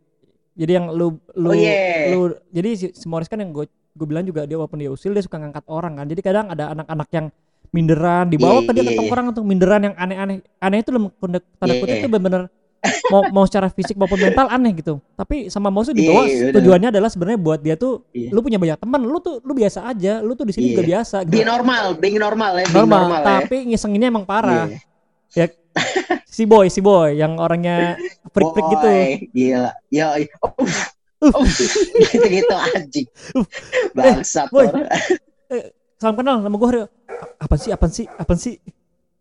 Jadi 0.53 0.71
yang 0.71 0.85
lu 0.89 1.07
lu 1.33 1.49
Oh, 1.49 1.55
iya. 1.55 2.13
lu 2.13 2.19
jadi 2.49 2.69
si, 2.75 2.85
si 2.93 3.05
Morris 3.07 3.25
kan 3.25 3.41
yang 3.41 3.49
gue 3.49 3.65
gue 3.69 4.07
bilang 4.07 4.21
juga 4.21 4.45
dia 4.45 4.57
walaupun 4.57 4.77
dia 4.77 4.89
usil 4.89 5.09
dia 5.11 5.21
suka 5.21 5.37
ngangkat 5.37 5.65
orang 5.65 5.97
kan. 5.97 6.05
Jadi 6.05 6.21
kadang 6.21 6.47
ada 6.49 6.73
anak-anak 6.73 7.09
yang 7.09 7.25
minderan 7.69 8.29
dibawa 8.29 8.61
Iya, 8.61 8.67
ke 8.69 8.71
dia 8.71 8.77
iya, 8.77 8.85
ke 8.85 8.93
iya. 8.93 8.99
tongkrong 9.01 9.27
tuh 9.33 9.43
minderan 9.43 9.81
yang 9.81 9.95
aneh-aneh. 9.95 10.37
Aneh 10.59 10.77
itu 10.81 10.89
dalam 10.93 11.09
tanda 11.17 11.39
kutip 11.73 11.89
iya. 11.89 12.01
itu 12.01 12.07
benar-benar 12.07 12.43
mau 13.11 13.21
mau 13.31 13.43
secara 13.47 13.71
fisik 13.71 13.95
maupun 13.95 14.19
mental 14.19 14.47
aneh 14.51 14.71
gitu. 14.75 14.99
Tapi 15.15 15.47
sama 15.47 15.71
Morris 15.71 15.91
tuh 15.91 15.95
dibawa 15.95 16.23
Iya, 16.23 16.27
iya, 16.27 16.39
benar. 16.51 16.55
tujuannya 16.59 16.89
adalah 16.91 17.09
sebenarnya 17.09 17.39
buat 17.39 17.59
dia 17.63 17.75
tuh 17.79 18.03
Iya. 18.11 18.29
lu 18.35 18.39
punya 18.43 18.59
banyak 18.59 18.77
teman, 18.79 19.01
lu 19.07 19.17
tuh 19.23 19.39
lu 19.43 19.53
biasa 19.55 19.87
aja, 19.87 20.19
lu 20.19 20.35
tuh 20.35 20.45
di 20.47 20.53
sini 20.55 20.65
Iya. 20.67 20.71
juga 20.75 20.83
biasa 20.83 21.17
gitu. 21.23 21.33
Being 21.33 21.49
normal, 21.49 21.85
being 21.97 22.19
normal 22.19 22.51
ya, 22.59 22.65
being 22.67 22.75
normal, 22.75 23.01
normal, 23.07 23.21
ya. 23.21 23.27
tapi 23.43 23.55
ngisenginnya 23.71 24.07
emang 24.11 24.25
parah. 24.27 24.67
Iya. 25.33 25.47
Si 26.33 26.49
boy, 26.49 26.65
si 26.65 26.81
boy 26.81 27.13
yang 27.13 27.37
orangnya 27.37 27.93
freak-freak 28.33 28.65
gitu. 28.73 28.87
Boy, 28.89 29.09
Gila. 29.37 29.69
Yo, 29.93 30.07
uff. 30.41 30.97
Uff. 31.21 31.49
gitu-gitu 32.09 32.55
anjing. 32.57 33.05
Bangsat. 33.93 34.49
boy. 34.49 34.65
orang. 34.65 34.89
Salam 36.01 36.17
kenal 36.17 36.41
nama 36.41 36.57
gue 36.57 36.89
apa 37.39 37.55
sih 37.55 37.71
apa 37.71 37.87
sih 37.87 38.05
apa 38.09 38.33
sih 38.35 38.59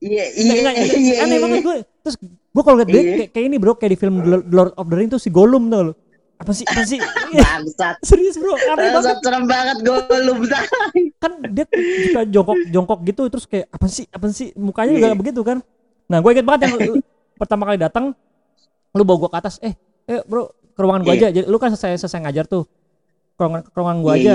Iya, 0.02 0.25
iya, 0.35 0.54
iya. 0.99 1.14
aneh 1.23 1.38
iya. 1.38 1.42
banget 1.47 1.59
gue 1.62 1.76
terus 2.02 2.16
gue 2.52 2.62
kalau 2.62 2.76
liat 2.76 2.87
dia 2.87 2.97
Iya. 2.97 3.12
kayak, 3.16 3.28
kayak 3.32 3.47
ini 3.47 3.56
bro 3.56 3.73
kayak 3.73 3.92
di 3.92 3.99
film 3.99 4.14
The 4.21 4.44
Lord 4.47 4.73
of 4.75 4.87
the 4.87 4.94
Rings 4.94 5.11
tuh 5.11 5.21
si 5.21 5.28
Gollum 5.28 5.66
tau 5.66 5.88
lo 5.88 5.94
apa 6.37 6.50
sih 6.50 6.66
apa 6.66 6.82
sih? 6.82 6.99
Bangsat. 7.32 8.02
serius 8.09 8.35
bro 8.35 8.52
aneh 8.52 8.90
banget. 8.90 9.14
Serem 9.21 9.44
banget 9.47 9.76
gue 9.80 9.99
belum 10.02 10.38
kan 11.23 11.32
dia 11.49 11.64
suka 12.02 12.21
jongkok 12.26 12.59
jongkok 12.68 12.99
gitu 13.04 13.23
terus 13.28 13.47
kayak 13.47 13.66
apa 13.68 13.87
sih 13.87 14.04
apa 14.06 14.26
sih? 14.28 14.50
Mukanya 14.52 14.92
juga 14.92 15.09
Iya. 15.09 15.16
begitu 15.16 15.40
kan. 15.40 15.62
Nah 16.06 16.18
gue 16.18 16.30
inget 16.30 16.42
banget 16.42 16.61
yang 16.66 16.75
pertama 17.37 17.62
kali 17.64 17.78
datang 17.78 18.04
lu 18.92 19.02
bawa 19.02 19.16
gue 19.18 19.30
ke 19.30 19.38
atas 19.38 19.54
eh 19.59 19.73
eh 20.04 20.21
bro 20.23 20.50
ke 20.50 20.80
ruangan 20.82 21.02
gue 21.02 21.14
Iya. 21.14 21.21
aja. 21.23 21.28
Jadi 21.32 21.47
lu 21.47 21.56
kan 21.56 21.71
selesai 21.71 21.97
selesai 22.00 22.21
ngajar 22.21 22.44
tuh 22.44 22.66
ke 23.32 23.40
ruangan, 23.40 23.62
ke 23.62 23.73
ruangan 23.73 23.99
gue 23.99 24.12
aja. 24.12 24.35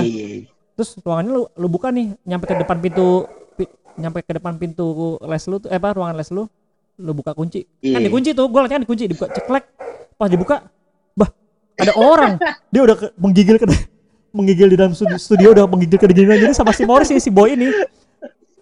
Terus 0.74 0.90
ruangannya 0.98 1.32
lu 1.34 1.44
lu 1.52 1.68
buka 1.68 1.92
nih 1.92 2.16
nyampe 2.24 2.46
ke 2.46 2.56
depan 2.56 2.78
pintu 2.80 3.28
pi- 3.54 3.70
nyampe 3.96 4.24
ke 4.24 4.32
depan 4.32 4.56
pintu 4.56 4.88
les 5.22 5.44
lu 5.44 5.60
tuh 5.60 5.68
eh 5.68 5.76
apa 5.76 5.92
ruangan 5.92 6.16
les 6.16 6.32
lu 6.32 6.48
lu 6.98 7.14
buka 7.14 7.32
kunci. 7.32 7.66
Kan 7.80 8.02
Iya. 8.02 8.10
dikunci 8.10 8.30
tuh 8.34 8.46
gue 8.50 8.60
kan 8.66 8.82
dikunci 8.82 9.06
dibuka 9.06 9.30
ceklek. 9.30 9.66
Pas 10.18 10.28
dibuka 10.28 10.56
bah 11.14 11.30
ada 11.78 11.94
orang. 11.94 12.42
Dia 12.70 12.82
udah 12.84 12.96
ke, 12.98 13.06
menggigil 13.16 13.56
ke 13.58 13.66
menggigil 14.38 14.68
di 14.70 14.78
dalam 14.78 14.94
studi- 14.94 15.18
studio 15.18 15.54
udah 15.54 15.66
menggigil 15.66 15.98
kedinginan 15.98 16.38
jadi 16.38 16.54
sama 16.54 16.74
si 16.74 16.84
Morris 16.84 17.10
si, 17.10 17.30
boy 17.30 17.54
ini. 17.54 17.70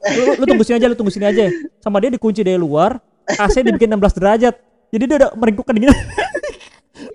Lu, 0.06 0.38
lu 0.38 0.44
tunggu 0.46 0.62
sini 0.62 0.78
aja 0.78 0.88
lu 0.88 0.96
tunggu 0.96 1.10
sini 1.10 1.26
aja. 1.26 1.50
Sama 1.80 1.98
dia 1.98 2.12
dikunci 2.12 2.44
dari 2.44 2.60
luar 2.60 3.00
AC 3.26 3.64
dibikin 3.64 3.90
16 3.90 4.20
derajat. 4.20 4.56
Jadi 4.92 5.04
dia 5.08 5.16
udah 5.26 5.32
meringkuk 5.34 5.66
kedinginan. 5.66 5.96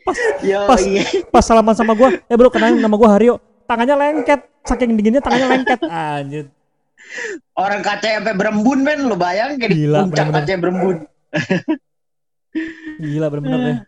Pas 0.04 0.16
Yo, 0.40 0.60
pas 0.64 0.80
iya. 0.80 1.04
pas 1.28 1.44
salaman 1.44 1.76
sama 1.76 1.92
gua 1.92 2.08
eh 2.12 2.36
bro 2.36 2.48
kenalin 2.48 2.80
nama 2.80 2.96
gua 2.96 3.12
Haryo 3.12 3.36
tangannya 3.64 3.96
lengket. 3.96 4.40
Saking 4.64 4.96
dinginnya 4.96 5.20
tangannya 5.20 5.48
lengket. 5.56 5.80
Anjir 5.88 6.44
Orang 7.52 7.80
kaca 7.80 8.07
sampai 8.16 8.33
berembun 8.33 8.80
men, 8.80 9.04
lu 9.04 9.14
bayangin 9.14 9.57
kayak 9.57 9.71
di 9.71 9.78
Gila, 9.85 9.99
puncak 10.04 10.26
bener-bener. 10.26 10.47
kaca 10.47 10.54
berembun. 10.59 10.97
gila 12.99 13.26
bener-bener 13.28 13.61
deh 13.61 13.78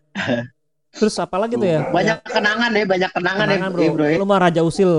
terus 0.93 1.17
apa 1.17 1.35
lagi 1.35 1.57
tuh 1.57 1.67
ya 1.67 1.89
Banyak 1.89 2.19
kenangan 2.23 2.71
ya, 2.71 2.85
banyak 2.85 3.11
kenangan, 3.11 3.47
Kenangan, 3.49 3.71
ya, 3.75 3.91
bro. 3.91 4.05
ya. 4.05 4.17
lu 4.21 4.25
mah 4.25 4.39
raja 4.39 4.61
usil 4.63 4.91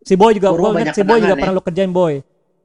si 0.00 0.14
boy 0.14 0.34
juga 0.34 0.52
gua 0.52 0.68
banyak 0.68 0.90
ingat 0.90 0.94
si 0.94 1.02
boy 1.02 1.16
juga 1.16 1.32
kenangan, 1.32 1.40
pernah 1.40 1.54
lu 1.54 1.62
kerjain 1.62 1.88
boy 1.88 2.14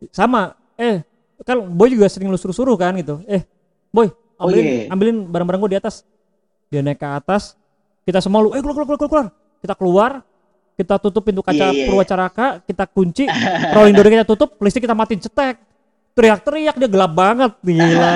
sama 0.09 0.41
eh 0.75 1.05
kan 1.39 1.55
boy 1.61 1.87
juga 1.87 2.09
sering 2.09 2.27
lu 2.27 2.35
suruh-suruh 2.35 2.75
kan 2.75 2.93
gitu 2.95 3.21
eh 3.25 3.43
boy 3.89 4.09
Oh, 4.35 4.47
ambilin 4.47 4.63
iya. 4.63 4.83
ambilin 4.87 5.17
barang-barang 5.25 5.59
gua 5.59 5.69
di 5.69 5.77
atas 5.77 6.07
dia 6.67 6.79
naik 6.79 6.95
ke 6.95 7.03
atas 7.05 7.59
kita 8.03 8.19
semua 8.19 8.39
lu 8.39 8.51
eh 8.51 8.59
keluar 8.59 8.75
keluar 8.77 8.95
keluar 8.97 9.07
keluar 9.07 9.27
kita 9.59 9.73
keluar 9.75 10.11
kita 10.79 10.95
tutup 10.95 11.19
pintu 11.21 11.43
kaca 11.43 11.59
Iya, 11.59 11.67
iya, 11.67 11.75
iya. 11.75 11.85
Purwacaraka 11.85 12.47
kita 12.63 12.87
kunci 12.87 13.27
rolling 13.75 13.91
door 13.91 14.07
kita 14.07 14.23
tutup 14.23 14.55
listrik 14.57 14.87
kita 14.87 14.95
matiin 14.95 15.19
cetek 15.19 15.59
teriak-teriak 16.15 16.75
dia 16.75 16.87
gelap 16.87 17.11
banget 17.11 17.51
gila 17.59 18.15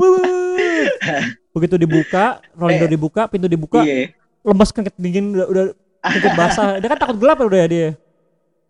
begitu 1.54 1.74
dibuka 1.76 2.24
rolling 2.52 2.78
door 2.78 2.90
dibuka 2.90 3.22
pintu 3.26 3.46
dibuka 3.46 3.82
Iya. 3.82 4.10
lemas 4.42 4.70
kan 4.70 4.86
dingin 4.94 5.30
udah 5.30 5.46
udah 5.46 5.64
keringet 6.02 6.34
basah 6.34 6.68
dia 6.76 6.88
kan 6.88 6.98
takut 6.98 7.16
gelap 7.16 7.38
ya 7.38 7.46
udah 7.46 7.60
ya 7.60 7.68
dia 7.68 7.88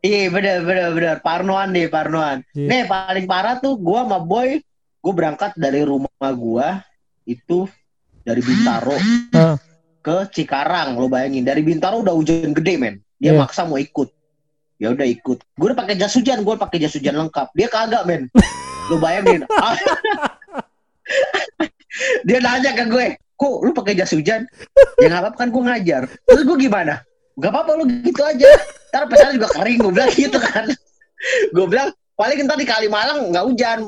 Iya 0.01 0.33
bener 0.33 0.65
bener 0.65 0.87
bener 0.91 1.17
Parnoan 1.21 1.69
deh 1.71 1.85
Parnoan. 1.85 2.41
Iya. 2.57 2.69
Nih 2.73 2.83
paling 2.89 3.29
parah 3.29 3.61
tuh 3.61 3.77
gua 3.77 4.01
sama 4.01 4.17
boy, 4.17 4.65
gua 4.97 5.13
berangkat 5.13 5.53
dari 5.55 5.85
rumah 5.85 6.09
gua 6.33 6.81
itu 7.23 7.69
dari 8.25 8.41
Bintaro 8.41 8.97
Ah. 9.31 9.61
Ke 10.01 10.17
Cikarang 10.33 10.97
lo 10.97 11.07
bayangin 11.13 11.45
dari 11.45 11.61
Bintaro 11.61 12.01
udah 12.01 12.17
hujan 12.17 12.57
gede 12.57 12.75
men. 12.81 12.95
Dia 13.21 13.37
Iya. 13.37 13.41
maksa 13.45 13.69
mau 13.69 13.77
ikut. 13.77 14.09
Ya 14.81 14.97
udah 14.97 15.05
ikut. 15.05 15.45
Gue 15.61 15.67
udah 15.73 15.79
pakai 15.79 15.95
jas 16.01 16.17
hujan, 16.17 16.41
gue 16.41 16.55
pakai 16.57 16.81
jas 16.81 16.97
hujan 16.97 17.13
lengkap. 17.21 17.53
Dia 17.53 17.69
kagak 17.69 18.09
men. 18.09 18.33
Lo 18.89 18.97
bayangin. 18.97 19.45
Dia 22.25 22.39
nanya 22.41 22.73
ke 22.73 22.85
gue, 22.89 23.07
kok 23.37 23.55
lu 23.61 23.71
pakai 23.77 23.93
jas 23.93 24.15
hujan? 24.17 24.49
Ya 25.03 25.13
nggak 25.13 25.21
apa-apa 25.21 25.37
kan 25.37 25.49
gue 25.53 25.63
ngajar. 25.63 26.03
Terus 26.25 26.43
gue 26.49 26.57
gimana? 26.57 27.05
Gak 27.41 27.51
apa-apa 27.57 27.73
lu 27.81 27.85
gitu 28.05 28.21
aja. 28.21 28.49
Ntar 28.93 29.09
pesawat 29.09 29.33
juga 29.37 29.49
kering, 29.57 29.79
gue 29.81 29.93
bilang 29.97 30.13
gitu 30.13 30.39
kan. 30.41 30.67
gue 31.57 31.67
bilang, 31.67 31.89
paling 32.21 32.45
ntar 32.45 32.57
di 32.61 32.69
Kalimalang 32.69 33.33
nggak 33.33 33.45
hujan. 33.49 33.79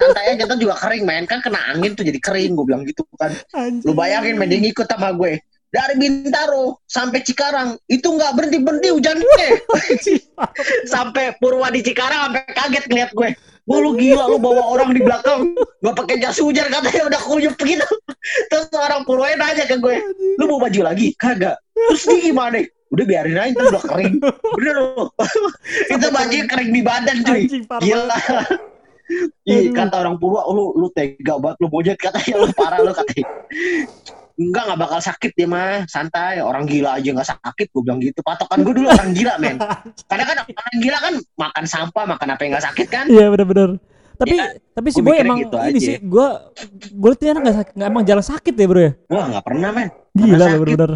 Santai 0.00 0.32
aja, 0.32 0.42
ntar 0.48 0.56
juga 0.56 0.80
kering 0.80 1.04
men. 1.04 1.24
Kan 1.28 1.44
kena 1.44 1.60
angin 1.72 1.92
tuh 1.92 2.08
jadi 2.08 2.16
kering, 2.16 2.56
gue 2.56 2.64
bilang 2.64 2.82
gitu 2.88 3.04
kan. 3.20 3.36
Lu 3.84 3.92
bayangin 3.92 4.40
men, 4.40 4.48
dia 4.48 4.64
ngikut 4.64 4.88
sama 4.88 5.12
gue. 5.12 5.36
Dari 5.72 5.96
Bintaro 5.96 6.84
sampai 6.84 7.24
Cikarang, 7.24 7.80
itu 7.88 8.04
nggak 8.04 8.36
berhenti-berhenti 8.36 8.92
hujannya. 8.92 9.46
sampai 10.92 11.32
Purwa 11.40 11.72
di 11.72 11.80
Cikarang 11.80 12.28
sampai 12.28 12.44
kaget 12.52 12.84
ngeliat 12.92 13.10
gue. 13.16 13.30
Wah 13.62 13.78
lu 13.78 13.94
gila 13.94 14.26
lu 14.26 14.42
bawa 14.42 14.74
orang 14.74 14.90
di 14.90 14.98
belakang 15.06 15.54
Gak 15.54 15.94
pakai 15.94 16.18
jas 16.18 16.42
hujan 16.42 16.66
katanya 16.66 17.14
udah 17.14 17.20
kuyup 17.22 17.54
gitu 17.62 17.86
Terus 18.50 18.66
orang 18.74 19.06
Purwanya 19.06 19.38
nanya 19.38 19.70
ke 19.70 19.78
gue 19.78 20.02
Lu 20.42 20.50
mau 20.50 20.58
baju 20.58 20.82
lagi? 20.82 21.14
Kagak 21.14 21.62
Terus 21.70 22.02
ini 22.10 22.34
gimana? 22.34 22.58
Udah 22.90 23.04
biarin 23.06 23.38
aja 23.38 23.54
ntar 23.54 23.70
udah 23.70 23.84
kering 23.86 24.18
Bener 24.58 24.74
lu 24.82 25.06
Itu 25.94 26.06
bajunya 26.10 26.44
kering 26.50 26.70
di 26.74 26.82
badan 26.82 27.16
cuy. 27.22 27.42
Gila 27.86 28.18
Ih, 29.44 29.74
kata 29.74 30.00
orang 30.00 30.16
Purwa, 30.16 30.46
lu 30.54 30.72
lu 30.78 30.88
tega 30.94 31.36
banget, 31.36 31.58
lu 31.60 31.68
monyet 31.68 31.98
katanya, 32.00 32.34
lu 32.38 32.48
parah 32.54 32.80
lu 32.80 32.96
katanya. 32.96 33.26
Enggak, 34.34 34.62
nggak 34.64 34.80
bakal 34.80 34.98
sakit 34.98 35.30
dia 35.32 35.44
mah, 35.44 35.84
santai. 35.86 36.38
Orang 36.38 36.64
gila 36.64 36.96
aja 36.96 37.08
nggak 37.08 37.28
sakit, 37.30 37.66
gue 37.68 37.82
bilang 37.82 37.98
gitu. 37.98 38.20
Patokan 38.20 38.60
gue 38.60 38.74
dulu 38.74 38.88
orang 38.88 39.12
gila, 39.12 39.34
men. 39.36 39.56
Karena 40.10 40.24
kan 40.24 40.36
orang 40.42 40.76
gila 40.78 40.98
kan 40.98 41.14
makan 41.36 41.64
sampah, 41.64 42.04
makan 42.06 42.28
apa 42.28 42.40
yang 42.40 42.50
nggak 42.52 42.66
sakit 42.66 42.86
kan? 42.88 43.04
Iya 43.06 43.26
benar-benar. 43.28 43.70
Tapi 44.12 44.34
Ya, 44.34 44.44
tapi 44.70 44.88
si 44.88 45.00
boy 45.00 45.18
emang 45.18 45.40
gitu 45.40 45.56
ini 45.58 45.72
aja. 45.72 45.78
sih 45.82 45.96
gua 45.98 46.52
liat 46.94 47.18
dia 47.18 47.30
anak 47.32 47.42
nggak 47.42 47.56
sak- 47.56 47.74
nggak 47.74 47.88
emang 47.88 48.04
jalan 48.04 48.24
sakit 48.24 48.54
ya 48.54 48.66
bro 48.66 48.80
ya. 48.80 48.92
Wah, 49.06 49.24
nggak 49.28 49.44
pernah, 49.44 49.68
men. 49.70 49.88
Gila 50.12 50.36
sakit. 50.38 50.58
benar-benar. 50.62 50.92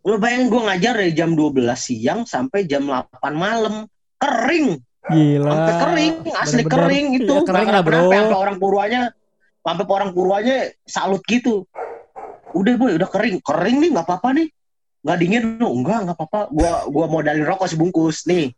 Lu 0.00 0.14
bayangin 0.16 0.46
gue 0.48 0.62
ngajar 0.62 0.94
dari 0.96 1.12
jam 1.12 1.30
12 1.32 1.52
siang 1.76 2.20
sampai 2.24 2.64
jam 2.64 2.82
8 2.82 3.06
malam. 3.30 3.84
Kering, 4.16 4.82
Gila. 5.06 5.46
sampai 5.46 5.74
kering, 5.78 6.14
asli 6.34 6.56
Bener-bener. 6.58 6.72
kering 6.72 7.06
itu. 7.14 7.30
Iya, 7.30 7.42
kering 7.44 7.70
lah, 7.70 7.82
bro. 7.82 8.00
Sampai 8.08 8.36
orang 8.36 8.56
Purwanya, 8.56 9.00
sampai 9.60 9.84
orang 9.86 10.10
Purwanya 10.10 10.56
salut 10.82 11.22
gitu. 11.22 11.68
Udah 12.56 12.74
boy, 12.80 12.96
udah 12.96 13.08
kering, 13.08 13.44
kering 13.44 13.76
nih 13.82 13.90
nggak 13.92 14.06
apa-apa 14.06 14.28
nih. 14.36 14.48
Nggak 15.04 15.18
dingin 15.20 15.42
lu, 15.60 15.68
enggak 15.82 15.98
nggak 16.08 16.16
apa-apa. 16.16 16.40
Gua 16.50 16.72
gua 16.88 17.04
modalin 17.06 17.44
rokok 17.44 17.68
sebungkus 17.68 18.24
nih. 18.24 18.52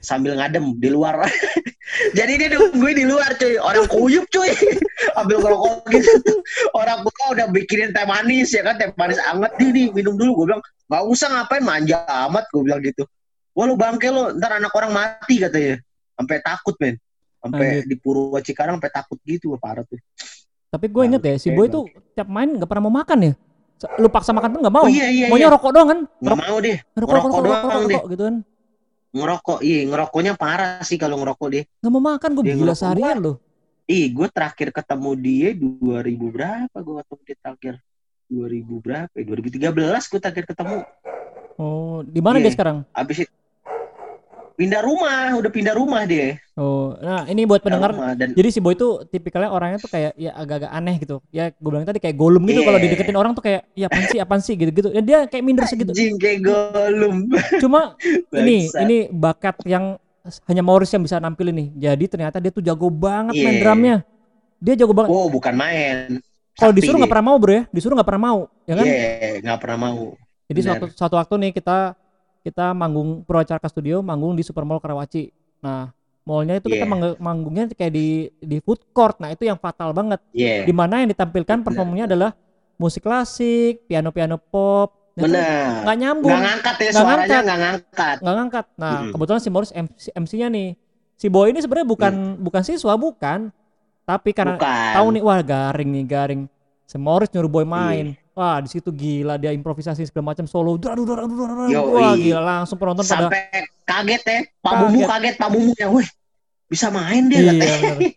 Sambil 0.00 0.38
ngadem 0.38 0.76
di 0.78 0.88
luar. 0.88 1.26
Jadi 2.18 2.32
dia 2.36 2.48
nungguin 2.52 2.96
di 2.98 3.06
luar 3.06 3.38
cuy. 3.38 3.58
Orang 3.60 3.86
kuyup 3.86 4.26
cuy. 4.32 4.50
Ambil 5.20 5.38
rokok 5.42 5.86
gitu. 5.92 6.32
Orang 6.74 7.06
gua 7.06 7.24
udah 7.32 7.46
bikinin 7.52 7.92
teh 7.92 8.06
manis 8.08 8.54
ya 8.54 8.62
kan. 8.66 8.80
Teh 8.80 8.90
manis 8.96 9.20
anget 9.22 9.52
nih, 9.60 9.68
nih 9.72 9.86
minum 9.94 10.14
dulu. 10.18 10.42
Gue 10.42 10.46
bilang, 10.52 10.62
nggak 10.90 11.02
usah 11.06 11.28
ngapain 11.30 11.62
manja 11.62 12.02
amat. 12.28 12.44
Gue 12.50 12.62
bilang 12.66 12.80
gitu. 12.82 13.06
Wah 13.56 13.64
lu 13.64 13.74
bangke 13.78 14.12
lo, 14.12 14.36
ntar 14.36 14.60
anak 14.60 14.74
orang 14.74 14.92
mati 14.92 15.40
katanya. 15.40 15.80
Sampai 16.18 16.36
takut 16.44 16.76
men. 16.76 17.00
Sampai 17.40 17.86
di 17.86 17.94
Purwo 17.94 18.36
Cikarang 18.42 18.82
sampai 18.82 18.92
takut 18.92 19.18
gitu. 19.22 19.54
Parah 19.56 19.86
tuh. 19.86 20.02
Tapi 20.66 20.86
gue 20.90 21.02
inget 21.06 21.22
ya 21.22 21.34
si 21.38 21.48
boy 21.54 21.70
tuh 21.70 21.86
tiap 22.12 22.26
main 22.26 22.50
nggak 22.50 22.68
pernah 22.68 22.84
mau 22.90 22.94
makan 23.00 23.18
ya. 23.22 23.32
Lu 24.00 24.08
paksa 24.08 24.32
makan 24.32 24.56
pun 24.56 24.60
nggak 24.64 24.74
mau. 24.74 24.84
Oh 24.84 24.90
iya 24.90 25.06
iya 25.12 25.26
Maunya 25.28 25.46
iya. 25.48 25.54
rokok 25.54 25.70
doang 25.72 25.88
kan. 25.88 26.00
Nggak 26.20 26.38
mau 26.42 26.56
deh. 26.58 26.76
rokok, 26.76 26.96
rokok, 26.96 27.06
ngerokok 27.06 27.30
rokok, 27.30 27.44
doang 27.44 27.62
rokok, 27.62 27.76
deh. 27.88 27.96
rokok 27.96 28.06
gitu 28.10 28.22
kan. 28.24 28.36
Ngerokok. 29.16 29.58
Iya 29.62 29.78
ngerokoknya 29.88 30.32
parah 30.36 30.80
sih 30.82 30.98
kalau 30.98 31.16
ngerokok 31.20 31.48
dia. 31.52 31.62
Nggak 31.80 31.92
mau 31.92 32.02
makan 32.02 32.30
gue 32.34 32.44
gila 32.52 32.74
seharian 32.74 33.16
loh. 33.20 33.36
Ih, 33.86 34.10
gue 34.10 34.26
terakhir 34.34 34.74
ketemu 34.74 35.10
dia 35.14 35.48
2000 35.54 36.34
berapa 36.34 36.74
gue 36.82 36.94
ketemu 37.06 37.20
dia 37.22 37.36
terakhir? 37.38 37.74
2000 38.26 38.82
berapa? 38.82 39.12
ya? 39.14 39.24
2013 39.70 40.10
gue 40.10 40.20
terakhir 40.20 40.44
ketemu. 40.50 40.78
Oh, 41.56 42.02
di 42.02 42.18
mana 42.18 42.42
Iya. 42.42 42.50
dia 42.50 42.52
sekarang? 42.58 42.78
Abis 42.90 43.16
itu 43.24 43.32
pindah 44.56 44.80
rumah, 44.80 45.36
udah 45.36 45.50
pindah 45.52 45.74
rumah 45.76 46.02
dia. 46.02 46.40
Oh, 46.56 46.96
nah 46.96 47.28
ini 47.28 47.44
buat 47.44 47.60
Pindah 47.60 47.76
pendengar 47.78 47.90
rumah. 47.92 48.12
dan 48.16 48.32
Jadi 48.32 48.48
si 48.48 48.58
Boy 48.58 48.72
tuh 48.72 49.04
tipikalnya 49.04 49.52
orangnya 49.52 49.76
tuh 49.76 49.92
kayak 49.92 50.16
ya 50.16 50.32
agak-agak 50.32 50.70
aneh 50.72 50.96
gitu. 50.96 51.20
Ya 51.28 51.52
gue 51.52 51.68
bilang 51.68 51.84
tadi 51.84 52.00
kayak 52.00 52.16
golem 52.16 52.40
gitu 52.42 52.64
Iya. 52.64 52.66
kalau 52.66 52.78
dideketin 52.80 53.16
orang 53.16 53.32
tuh 53.36 53.44
kayak 53.44 53.68
ya 53.76 53.86
apaan 53.86 54.04
sih 54.08 54.18
apaan 54.18 54.40
sih 54.40 54.54
gitu-gitu. 54.56 54.88
Dan 54.88 55.04
dia 55.04 55.28
kayak 55.28 55.44
minder 55.44 55.68
segitu. 55.68 55.92
anjing 55.92 56.16
kayak 56.16 56.40
golum. 56.40 57.28
Cuma 57.62 57.94
ini 58.32 58.66
ini 58.72 58.96
bakat 59.12 59.60
yang 59.68 60.00
hanya 60.48 60.62
Maurice 60.64 60.96
yang 60.96 61.04
bisa 61.04 61.20
nampilin 61.20 61.54
nih. 61.54 61.68
Jadi 61.92 62.04
ternyata 62.08 62.40
dia 62.40 62.48
tuh 62.50 62.64
jago 62.64 62.88
banget 62.88 63.36
main 63.36 63.56
Iya. 63.56 63.62
drumnya. 63.62 63.96
Dia 64.56 64.74
jago 64.74 64.96
banget. 64.96 65.12
Wow, 65.12 65.28
bukan 65.28 65.52
main. 65.52 66.18
Kalau 66.56 66.72
disuruh 66.72 66.96
nggak 66.96 67.12
pernah 67.12 67.26
mau 67.28 67.36
bro 67.36 67.52
ya. 67.52 67.62
Disuruh 67.68 67.94
nggak 68.00 68.08
pernah 68.08 68.22
mau, 68.32 68.38
ya 68.64 68.74
kan? 68.80 68.86
Iya, 68.88 69.44
nggak 69.44 69.58
pernah 69.60 69.78
mau. 69.78 70.16
Jadi 70.48 70.60
benar. 70.64 70.70
suatu 70.80 70.84
suatu 70.96 71.14
waktu 71.20 71.34
nih 71.36 71.52
kita 71.52 71.92
kita 72.46 72.70
manggung 72.70 73.20
Purwacaraka 73.20 73.66
Studio, 73.66 73.98
manggung 74.00 74.32
di 74.32 74.40
Supermall 74.40 74.78
Karawaci. 74.78 75.34
Nah, 75.58 75.90
mallnya 76.22 76.56
itu 76.56 76.68
kita 76.68 76.82
Iya. 76.82 76.88
mangg- 76.88 77.18
manggungnya 77.18 77.64
kayak 77.68 77.90
di 77.90 78.08
di 78.36 78.58
food 78.60 78.86
court. 78.88 79.18
Nah, 79.18 79.28
itu 79.28 79.42
yang 79.42 79.56
fatal 79.56 79.90
banget. 79.90 80.22
Iya. 80.30 80.62
di 80.62 80.70
mana 80.70 81.02
yang 81.02 81.10
ditampilkan 81.10 81.60
performanya 81.60 82.06
adalah 82.06 82.30
musik 82.76 83.02
klasik, 83.02 83.82
piano-piano 83.84 84.38
pop. 84.38 84.94
Nah, 85.12 85.24
Benar. 85.24 85.66
Nggak 85.82 85.96
nyambung, 85.98 86.28
Nggak 86.28 86.44
ngangkat 86.44 86.74
ya 86.76 86.84
Nggak 86.84 86.92
suaranya 86.94 87.16
ngangkat. 87.16 87.42
nggak 87.42 87.58
ngangkat. 87.58 88.16
nggak 88.20 88.34
ngangkat. 88.36 88.66
Nah, 88.76 88.92
Mm-mm. 88.92 89.10
kebetulan 89.10 89.40
si 89.40 89.48
Morris 89.48 89.72
MC, 89.72 90.04
MC-nya 90.14 90.48
nih. 90.48 90.68
Si 91.16 91.26
Boy 91.26 91.46
ini 91.48 91.58
sebenarnya 91.58 91.88
bukan 91.88 92.12
bukan 92.38 92.62
siswa, 92.62 92.92
bukan. 92.94 93.48
Tapi 94.04 94.30
karena 94.30 94.54
Bukan. 94.54 94.92
tahu 94.92 95.06
nih 95.10 95.22
wah 95.24 95.40
garing 95.40 95.88
nih, 95.90 96.04
garing. 96.04 96.42
Si 96.84 96.94
Morris 96.96 97.32
nyuruh 97.32 97.48
Boy 97.48 97.64
Iya. 97.64 97.72
main. 97.72 98.06
Wah, 98.36 98.60
di 98.60 98.68
situ 98.68 98.92
gila 98.92 99.40
dia 99.40 99.48
improvisasi 99.48 100.04
segala 100.04 100.36
macam 100.36 100.44
solo. 100.44 100.76
Duh, 100.76 100.92
aduh, 100.92 101.08
aduh, 101.08 101.24
aduh. 101.24 101.68
Yoi. 101.72 101.88
Wah, 101.96 102.12
gila 102.12 102.40
langsung 102.44 102.76
penonton 102.76 103.08
pada 103.08 103.32
sampai 103.32 103.64
kaget 103.88 104.22
ya. 104.28 104.38
Pak 104.60 104.72
Kaget. 104.76 105.06
kaget, 105.08 105.34
Pak 105.40 105.48
Mumu 105.48 105.72
ya, 105.72 105.88
wih 105.88 106.04
bisa 106.68 106.92
main 106.92 107.32
dia 107.32 107.40
Iya, 107.40 107.52
katanya. 107.56 108.12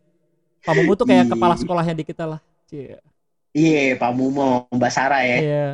Pak 0.60 0.74
Mumu 0.76 0.92
tuh 1.00 1.06
kayak 1.08 1.32
kepala 1.32 1.56
sekolahnya 1.56 1.96
di 1.96 2.04
kita 2.04 2.28
lah. 2.28 2.44
Iya, 3.56 3.96
Pak 3.96 4.12
Mumu, 4.12 4.68
Mbak 4.76 4.92
Sarah 4.92 5.24
ya. 5.24 5.38
Iya. 5.40 5.68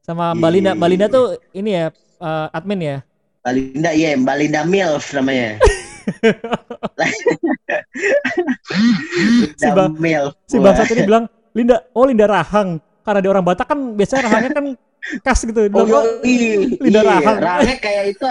Sama 0.00 0.32
Mbak 0.32 0.50
Linda, 0.56 0.72
iya, 0.72 0.78
Mbak 0.80 0.88
Linda 0.88 1.06
iya. 1.06 1.12
tuh 1.12 1.26
ini 1.52 1.70
ya 1.76 1.86
eh, 2.16 2.56
admin 2.56 2.80
ya. 2.80 2.96
Mbak 3.44 3.52
Linda, 3.52 3.90
iya, 3.92 4.08
Mbak 4.16 4.36
Linda 4.40 4.60
Milf 4.64 5.04
namanya. 5.12 5.48
Si 9.60 9.68
Bang- 9.68 9.98
Milf. 9.98 10.32
si 10.46 10.56
Wah. 10.58 10.70
bangsa 10.70 10.82
tadi 10.86 11.02
bilang 11.04 11.24
Linda 11.52 11.82
oh 11.92 12.06
Linda 12.06 12.24
Rahang 12.24 12.78
karena 13.06 13.20
dia 13.22 13.30
orang 13.30 13.46
Batak 13.46 13.66
kan 13.70 13.78
biasanya 13.94 14.22
rahangnya 14.26 14.50
kan 14.50 14.66
khas 15.22 15.40
gitu. 15.46 15.60
Oh, 15.70 15.86
Logo 15.86 16.00
iya, 16.26 16.66
lidah 16.82 17.02
iya, 17.06 17.10
rahang. 17.22 17.38
rahangnya 17.38 17.76
kayak 17.78 18.04
itu 18.10 18.24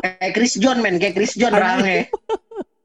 kayak 0.00 0.30
Chris 0.32 0.56
John 0.56 0.80
men, 0.80 0.96
kayak 0.96 1.14
Chris 1.14 1.36
John 1.36 1.52
rahangnya. 1.52 2.08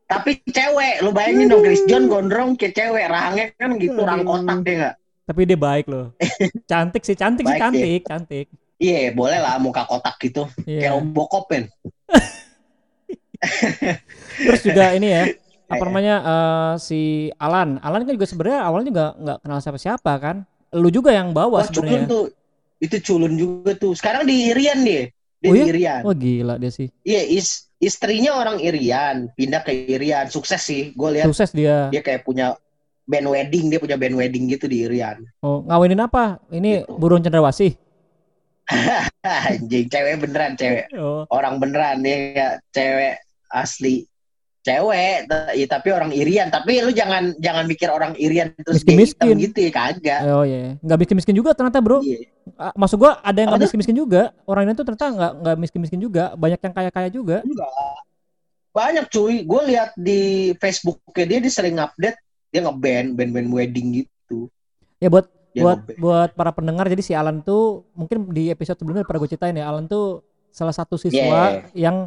Tapi 0.08 0.40
cewek, 0.48 1.04
lu 1.04 1.12
bayangin 1.12 1.48
dong 1.48 1.64
Chris 1.64 1.84
John 1.88 2.08
gondrong 2.08 2.56
kayak 2.56 2.76
cewek, 2.76 3.08
rahangnya 3.08 3.56
kan 3.56 3.80
gitu, 3.80 4.00
rahang 4.04 4.28
kotak 4.28 4.60
deh 4.64 4.76
nggak? 4.78 4.96
tapi 5.28 5.44
dia 5.44 5.60
baik 5.60 5.92
loh. 5.92 6.16
Cantik 6.72 7.04
sih, 7.04 7.12
cantik 7.12 7.44
sih, 7.44 7.52
Baik 7.52 7.60
dia. 7.60 7.68
cantik, 7.68 8.02
cantik. 8.08 8.48
Iya, 8.80 9.12
boleh 9.12 9.44
lah 9.44 9.60
muka 9.60 9.84
kotak 9.84 10.16
gitu, 10.24 10.48
kayak 10.64 10.88
Iya. 10.88 10.96
Robocop 10.96 11.52
men. 11.52 11.68
Terus 14.40 14.62
juga 14.64 14.96
ini 14.96 15.08
ya, 15.12 15.24
apa 15.68 15.84
Eh. 15.84 15.88
namanya 15.88 16.16
eh, 16.24 16.74
si 16.80 17.00
Alan. 17.36 17.76
Alan 17.84 18.08
kan 18.08 18.14
juga 18.16 18.24
sebenarnya 18.24 18.60
awalnya 18.64 18.88
juga 18.88 19.06
nggak 19.20 19.38
kenal 19.44 19.60
siapa-siapa 19.60 20.14
kan. 20.18 20.38
Lu 20.76 20.90
juga 20.90 21.16
yang 21.16 21.32
bawa 21.32 21.64
culun 21.68 21.72
sebenarnya. 21.72 22.08
tuh, 22.10 22.24
itu 22.78 22.98
culun 23.02 23.34
juga 23.36 23.72
tuh. 23.76 23.94
Sekarang 23.96 24.28
di 24.28 24.52
Irian 24.52 24.84
dia, 24.84 25.08
dia 25.40 25.48
Oh 25.48 25.54
di 25.56 25.60
iya? 25.64 25.66
Irian. 25.72 26.02
Wah 26.04 26.16
gila 26.16 26.56
dia 26.60 26.72
sih. 26.72 26.88
Iya, 27.02 27.22
is, 27.24 27.72
istrinya 27.80 28.36
orang 28.36 28.60
Irian, 28.60 29.32
pindah 29.34 29.64
ke 29.64 29.72
Irian, 29.72 30.28
sukses 30.28 30.60
sih. 30.60 30.92
Gue 30.92 31.16
lihat 31.18 31.28
Sukses 31.32 31.56
dia. 31.56 31.88
dia 31.88 32.02
kayak 32.04 32.28
punya 32.28 32.58
band 33.08 33.32
wedding, 33.32 33.72
dia 33.72 33.80
punya 33.80 33.96
band 33.96 34.20
wedding 34.20 34.52
gitu 34.52 34.68
di 34.68 34.84
Irian. 34.84 35.24
Oh, 35.40 35.64
ngawinin 35.64 36.04
apa? 36.04 36.44
Ini 36.52 36.84
Gitu. 36.84 36.92
burung 37.00 37.24
cendrawasih. 37.24 37.72
Anjing, 39.24 39.88
cewek 39.88 40.20
beneran, 40.20 40.60
cewek. 40.60 40.92
Oh, 41.00 41.24
Orang 41.32 41.64
beneran 41.64 42.04
ya, 42.04 42.60
cewek 42.72 43.24
asli. 43.48 44.04
Cewek, 44.68 45.18
ya, 45.56 45.66
tapi 45.66 45.88
orang 45.90 46.12
Irian. 46.12 46.52
Tapi 46.52 46.84
lu 46.84 46.92
jangan 46.92 47.32
jangan 47.40 47.64
mikir 47.64 47.88
orang 47.88 48.12
Irian 48.16 48.52
terus 48.60 48.84
dia 48.84 49.00
Miskin-miskin. 49.00 49.40
hitam 49.40 49.44
gitu 49.48 49.60
ya, 49.64 49.72
kagak. 49.72 50.20
oh 50.28 50.44
iya. 50.44 50.76
Nggak 50.84 50.98
miskin-miskin 51.00 51.36
juga 51.36 51.56
ternyata 51.56 51.80
bro. 51.80 52.04
Iya. 52.04 52.28
Ah, 52.54 52.76
Maksud 52.76 53.00
gua 53.00 53.24
ada 53.24 53.34
yang 53.34 53.48
nggak 53.48 53.56
Apa 53.56 53.64
tuh? 53.64 53.68
miskin-miskin 53.72 53.96
juga. 53.96 54.22
Orang 54.44 54.68
ini 54.68 54.76
tuh 54.76 54.84
ternyata 54.84 55.08
nggak 55.08 55.32
nggak 55.40 55.56
miskin-miskin 55.58 56.00
juga. 56.00 56.24
Banyak 56.36 56.60
yang 56.60 56.74
kaya-kaya 56.76 57.08
juga. 57.08 57.38
Enggak. 57.42 57.72
Banyak 58.70 59.06
cuy. 59.08 59.36
Gue 59.42 59.62
lihat 59.66 59.90
di 59.96 60.22
Facebooknya 60.56 61.26
dia, 61.26 61.40
dia 61.40 61.50
sering 61.50 61.78
update. 61.78 62.20
Dia 62.48 62.62
ngeband, 62.62 63.16
band-band 63.16 63.50
wedding 63.50 63.88
gitu. 63.98 64.48
Ya 64.98 65.08
buat 65.08 65.26
Dia 65.52 65.64
buat 65.64 65.78
ngeband. 65.82 65.98
buat 65.98 66.30
para 66.34 66.52
pendengar 66.52 66.86
jadi 66.86 67.02
si 67.02 67.12
Alan 67.12 67.42
tuh 67.42 67.88
mungkin 67.92 68.30
di 68.30 68.48
episode 68.48 68.78
sebelumnya 68.78 69.02
pernah 69.02 69.20
gue 69.20 69.30
ceritain 69.30 69.54
ya 69.54 69.66
Alan 69.66 69.86
tuh 69.86 70.22
salah 70.50 70.72
satu 70.72 70.96
siswa 70.96 71.66
yang 71.74 72.06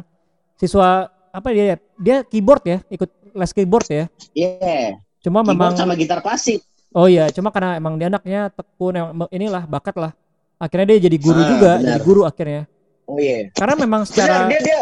siswa 0.55 1.11
apa 1.31 1.47
dia 1.49 1.65
dia 1.95 2.15
keyboard 2.21 2.63
ya 2.63 2.77
ikut 2.87 3.07
les 3.31 3.51
keyboard 3.51 3.87
ya 3.87 4.05
Iya. 4.31 4.99
cuma 5.19 5.41
memang 5.41 5.71
Keyboard 5.71 5.79
sama 5.79 5.93
gitar 5.95 6.19
klasik. 6.19 6.59
oh 6.91 7.07
iya 7.07 7.27
cuma 7.27 7.49
karena 7.49 7.75
emang 7.75 7.95
dia 7.95 8.07
anaknya 8.07 8.49
tekun 8.49 8.95
inilah 9.29 9.63
bakat 9.63 9.95
lah 9.95 10.11
akhirnya 10.57 10.91
dia 10.91 11.07
jadi 11.07 11.17
guru 11.17 11.39
Ah, 11.39 11.47
juga 11.47 11.71
benar. 11.73 11.87
jadi 11.87 11.99
guru 12.01 12.21
akhirnya 12.23 12.63
Oh 13.05 13.17
iya. 13.17 13.49
karena 13.51 13.75
memang 13.77 14.01
Benar, 14.01 14.11
secara 14.13 14.35
dia 14.47 14.59
dia 14.61 14.79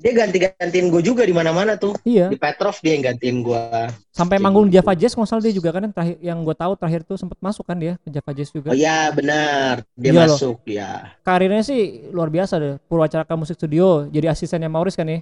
dia 0.00 0.16
ganti-gantiin 0.16 0.88
gue 0.88 1.02
juga 1.04 1.22
di 1.22 1.30
mana-mana 1.30 1.76
tuh. 1.76 1.92
iya 2.02 2.26
Di 2.26 2.34
Petrov 2.34 2.72
dia 2.80 2.96
yang 2.96 3.04
gantiin 3.04 3.44
gue. 3.44 3.62
sampai 4.10 4.40
Kayak 4.40 4.42
manggung 4.42 4.64
di 4.64 4.72
gitu. 4.72 4.80
Java 4.80 4.92
Jazz 4.96 5.12
nggak 5.12 5.44
dia 5.44 5.52
juga 5.52 5.68
kan 5.70 5.80
yang 5.82 5.92
terakhir 5.92 6.16
yang 6.20 6.38
gue 6.40 6.56
tahu 6.56 6.72
terakhir 6.74 7.00
tuh 7.04 7.16
sempat 7.16 7.36
masuk 7.38 7.62
kan 7.62 7.76
dia 7.76 7.94
ke 7.96 8.08
Java 8.08 8.30
Jazz 8.32 8.48
juga 8.48 8.72
Oh 8.72 8.74
iya 8.74 9.12
benar, 9.12 9.84
dia 9.92 10.08
Iya 10.08 10.24
loh. 10.24 10.34
masuk 10.34 10.56
ya. 10.64 11.14
karirnya 11.20 11.60
sih 11.60 11.80
luar 12.10 12.26
biasa 12.28 12.54
deh 12.56 12.74
Purwacaraka 12.82 13.34
Musik 13.34 13.54
Studio 13.54 14.08
jadi 14.08 14.26
asistennya 14.26 14.66
Maurice 14.66 14.96
kan 14.96 15.04
ya 15.04 15.20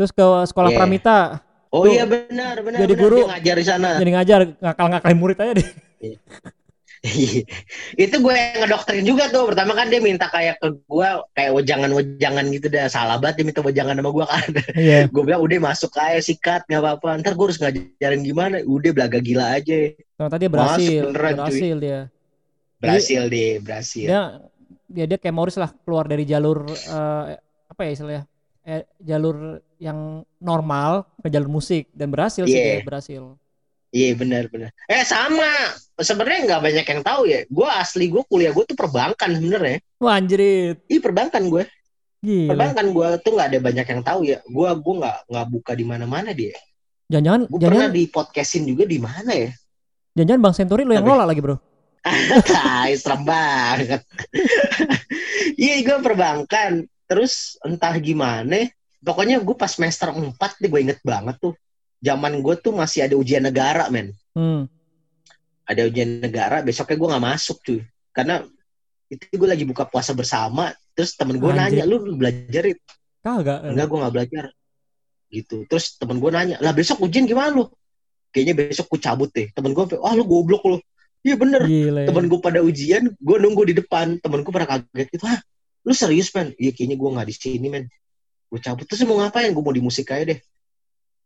terus 0.00 0.10
ke 0.10 0.24
sekolah 0.24 0.72
Iya. 0.72 0.78
Pramita 0.80 1.18
Oh 1.70 1.84
Tuh. 1.86 1.92
iya 1.92 2.02
benar 2.02 2.58
benar. 2.66 2.82
Jadi 2.82 2.94
benar. 2.96 3.04
guru. 3.04 3.18
dia 3.20 3.28
ngajar 3.30 3.54
di 3.54 3.66
sana. 3.68 3.90
jadi 4.00 4.10
ngajar 4.16 4.38
ngakal-ngakalin 4.58 5.18
murid 5.20 5.36
aja 5.38 5.52
deh 5.54 5.68
itu 7.96 8.12
gue 8.12 8.34
yang 8.34 8.60
ngedoktrin 8.60 9.04
juga 9.06 9.32
tuh. 9.32 9.48
Pertama 9.48 9.72
kan 9.72 9.88
dia 9.88 10.04
minta 10.04 10.28
kayak 10.28 10.60
ke 10.60 10.68
gue 10.68 11.08
kayak 11.32 11.52
wejangan-wejangan 11.56 12.44
gitu 12.52 12.66
dah. 12.68 12.92
Salah 12.92 13.16
banget 13.16 13.40
dia 13.40 13.46
minta 13.48 13.60
wejangan 13.62 13.96
sama 13.96 14.10
gue 14.10 14.26
kan. 14.26 14.46
iya 14.76 14.98
gue 15.14 15.22
bilang 15.24 15.40
udah 15.40 15.58
masuk 15.62 15.96
aja 15.96 16.20
sikat 16.20 16.68
nggak 16.68 16.76
apa-apa. 16.76 17.08
Ntar 17.24 17.32
gue 17.32 17.46
harus 17.46 17.56
ngajarin 17.56 18.20
gimana. 18.20 18.56
Udah 18.66 18.90
belaga 18.92 19.16
gila 19.16 19.56
aja. 19.56 19.94
ternyata 19.96 20.36
dia 20.36 20.50
berhasil 20.50 21.00
beneran, 21.08 21.32
cuy. 21.32 21.40
berhasil 21.40 21.76
dia 21.78 21.98
Berhasil 22.80 23.22
deh, 23.28 23.50
berhasil. 23.60 24.06
dia 24.08 24.20
dia 24.90 25.04
dia 25.06 25.16
kayak 25.16 25.32
Maurice 25.32 25.56
lah 25.56 25.70
keluar 25.80 26.04
dari 26.04 26.26
jalur 26.26 26.66
eh, 26.68 27.24
apa 27.70 27.80
ya 27.80 27.90
istilahnya 27.94 28.22
eh, 28.62 28.84
jalur 28.98 29.58
yang 29.76 30.20
normal 30.36 31.08
ke 31.18 31.28
jalur 31.28 31.48
musik 31.48 31.88
dan 31.90 32.08
berhasil 32.08 32.44
sih 32.44 32.52
Iya. 32.52 32.80
dia 32.80 32.86
berhasil 32.86 33.22
Iya 33.90 34.14
benar 34.14 34.46
benar. 34.46 34.70
Eh 34.86 35.02
sama. 35.02 35.50
Sebenarnya 35.98 36.46
nggak 36.46 36.62
banyak 36.62 36.86
yang 36.86 37.02
tahu 37.02 37.26
ya. 37.26 37.42
Gue 37.50 37.66
asli 37.66 38.06
gue 38.06 38.22
kuliah 38.22 38.54
gue 38.54 38.62
tuh 38.62 38.78
perbankan 38.78 39.34
sebenarnya. 39.34 39.82
wah 39.98 40.14
anjrit 40.14 40.78
Iya 40.86 41.00
perbankan 41.02 41.50
gue. 41.50 41.66
gila 42.22 42.54
Perbankan 42.54 42.86
gue 42.94 43.08
tuh 43.18 43.30
nggak 43.34 43.48
ada 43.50 43.58
banyak 43.58 43.86
yang 43.90 44.02
tahu 44.06 44.20
ya. 44.30 44.38
Gue 44.46 44.70
gue 44.78 44.94
nggak 44.94 45.18
nggak 45.26 45.46
buka 45.50 45.72
di 45.74 45.82
mana-mana 45.82 46.30
dia. 46.30 46.54
jangan-jangan 47.10 47.40
Gue 47.50 47.58
pernah 47.66 47.90
di 47.90 48.04
podcastin 48.06 48.62
juga 48.62 48.86
di 48.86 48.98
mana 49.02 49.32
ya? 49.34 49.50
jangan 50.14 50.38
Bang 50.38 50.54
Century 50.54 50.86
lo 50.86 50.94
yang 50.94 51.02
ngelola 51.02 51.26
lagi 51.26 51.40
bro 51.42 51.58
Tai 52.46 52.94
serem 52.94 53.22
banget. 53.26 54.06
Iya 55.58 55.74
gue 55.82 55.98
perbankan. 55.98 56.86
Terus 57.10 57.58
entah 57.66 57.90
gimana. 57.98 58.70
Pokoknya 59.02 59.42
gue 59.42 59.56
pas 59.58 59.66
semester 59.66 60.14
4 60.14 60.30
deh 60.62 60.70
gue 60.70 60.80
inget 60.86 61.02
banget 61.02 61.42
tuh. 61.42 61.58
Zaman 61.98 62.38
gue 62.38 62.54
tuh 62.62 62.70
masih 62.70 63.10
ada 63.10 63.18
ujian 63.18 63.42
negara 63.42 63.90
men. 63.90 64.14
hmm. 64.38 64.70
Ada 65.66 65.90
ujian 65.90 66.22
negara. 66.22 66.62
Besoknya 66.62 66.94
gue 66.94 67.08
nggak 67.10 67.24
masuk 67.34 67.58
cuy. 67.66 67.82
Karena 68.14 68.46
itu 69.10 69.26
gue 69.26 69.48
lagi 69.50 69.66
buka 69.66 69.90
puasa 69.90 70.14
bersama. 70.14 70.70
Terus 70.94 71.18
temen 71.18 71.42
gue 71.42 71.50
nanya 71.50 71.82
lu 71.82 72.14
belajar 72.14 72.62
ya? 72.70 72.78
kagak 73.20 73.66
Enggak 73.66 73.86
gue 73.90 73.98
nggak 73.98 74.14
belajar. 74.14 74.44
Gitu. 75.34 75.56
Terus 75.66 75.98
temen 75.98 76.22
gue 76.22 76.30
nanya. 76.30 76.56
Lah 76.62 76.70
besok 76.70 77.02
ujian 77.02 77.26
gimana 77.26 77.50
lu? 77.50 77.66
Kayaknya 78.30 78.54
besok 78.54 78.86
gue 78.94 79.00
cabut 79.02 79.30
deh. 79.34 79.50
Temen 79.50 79.74
gue 79.74 79.84
ah 79.98 80.14
lu 80.14 80.22
goblok 80.22 80.62
lu. 80.62 80.78
Iya 81.20 81.36
bener. 81.36 81.68
gila 81.68 82.00
ya. 82.04 82.06
temen 82.08 82.24
gue 82.32 82.40
pada 82.40 82.60
ujian 82.64 83.12
gue 83.12 83.36
nunggu 83.36 83.62
di 83.68 83.74
depan 83.76 84.16
temen 84.24 84.40
gue 84.40 84.52
pada 84.54 84.64
kaget 84.64 85.08
gitu 85.12 85.28
ah 85.28 85.36
lu 85.80 85.92
serius 85.92 86.28
men? 86.32 86.52
Iya 86.56 86.70
kayaknya 86.72 86.96
gue 86.96 87.08
nggak 87.10 87.26
di 87.26 87.34
sini 87.34 87.68
men. 87.68 87.84
Gue 88.46 88.58
cabut. 88.58 88.84
Terus 88.84 89.02
mau 89.04 89.18
ngapain? 89.18 89.48
Gue 89.50 89.62
mau 89.62 89.72
di 89.72 89.80
musik 89.80 90.10
aja 90.10 90.24
deh. 90.26 90.38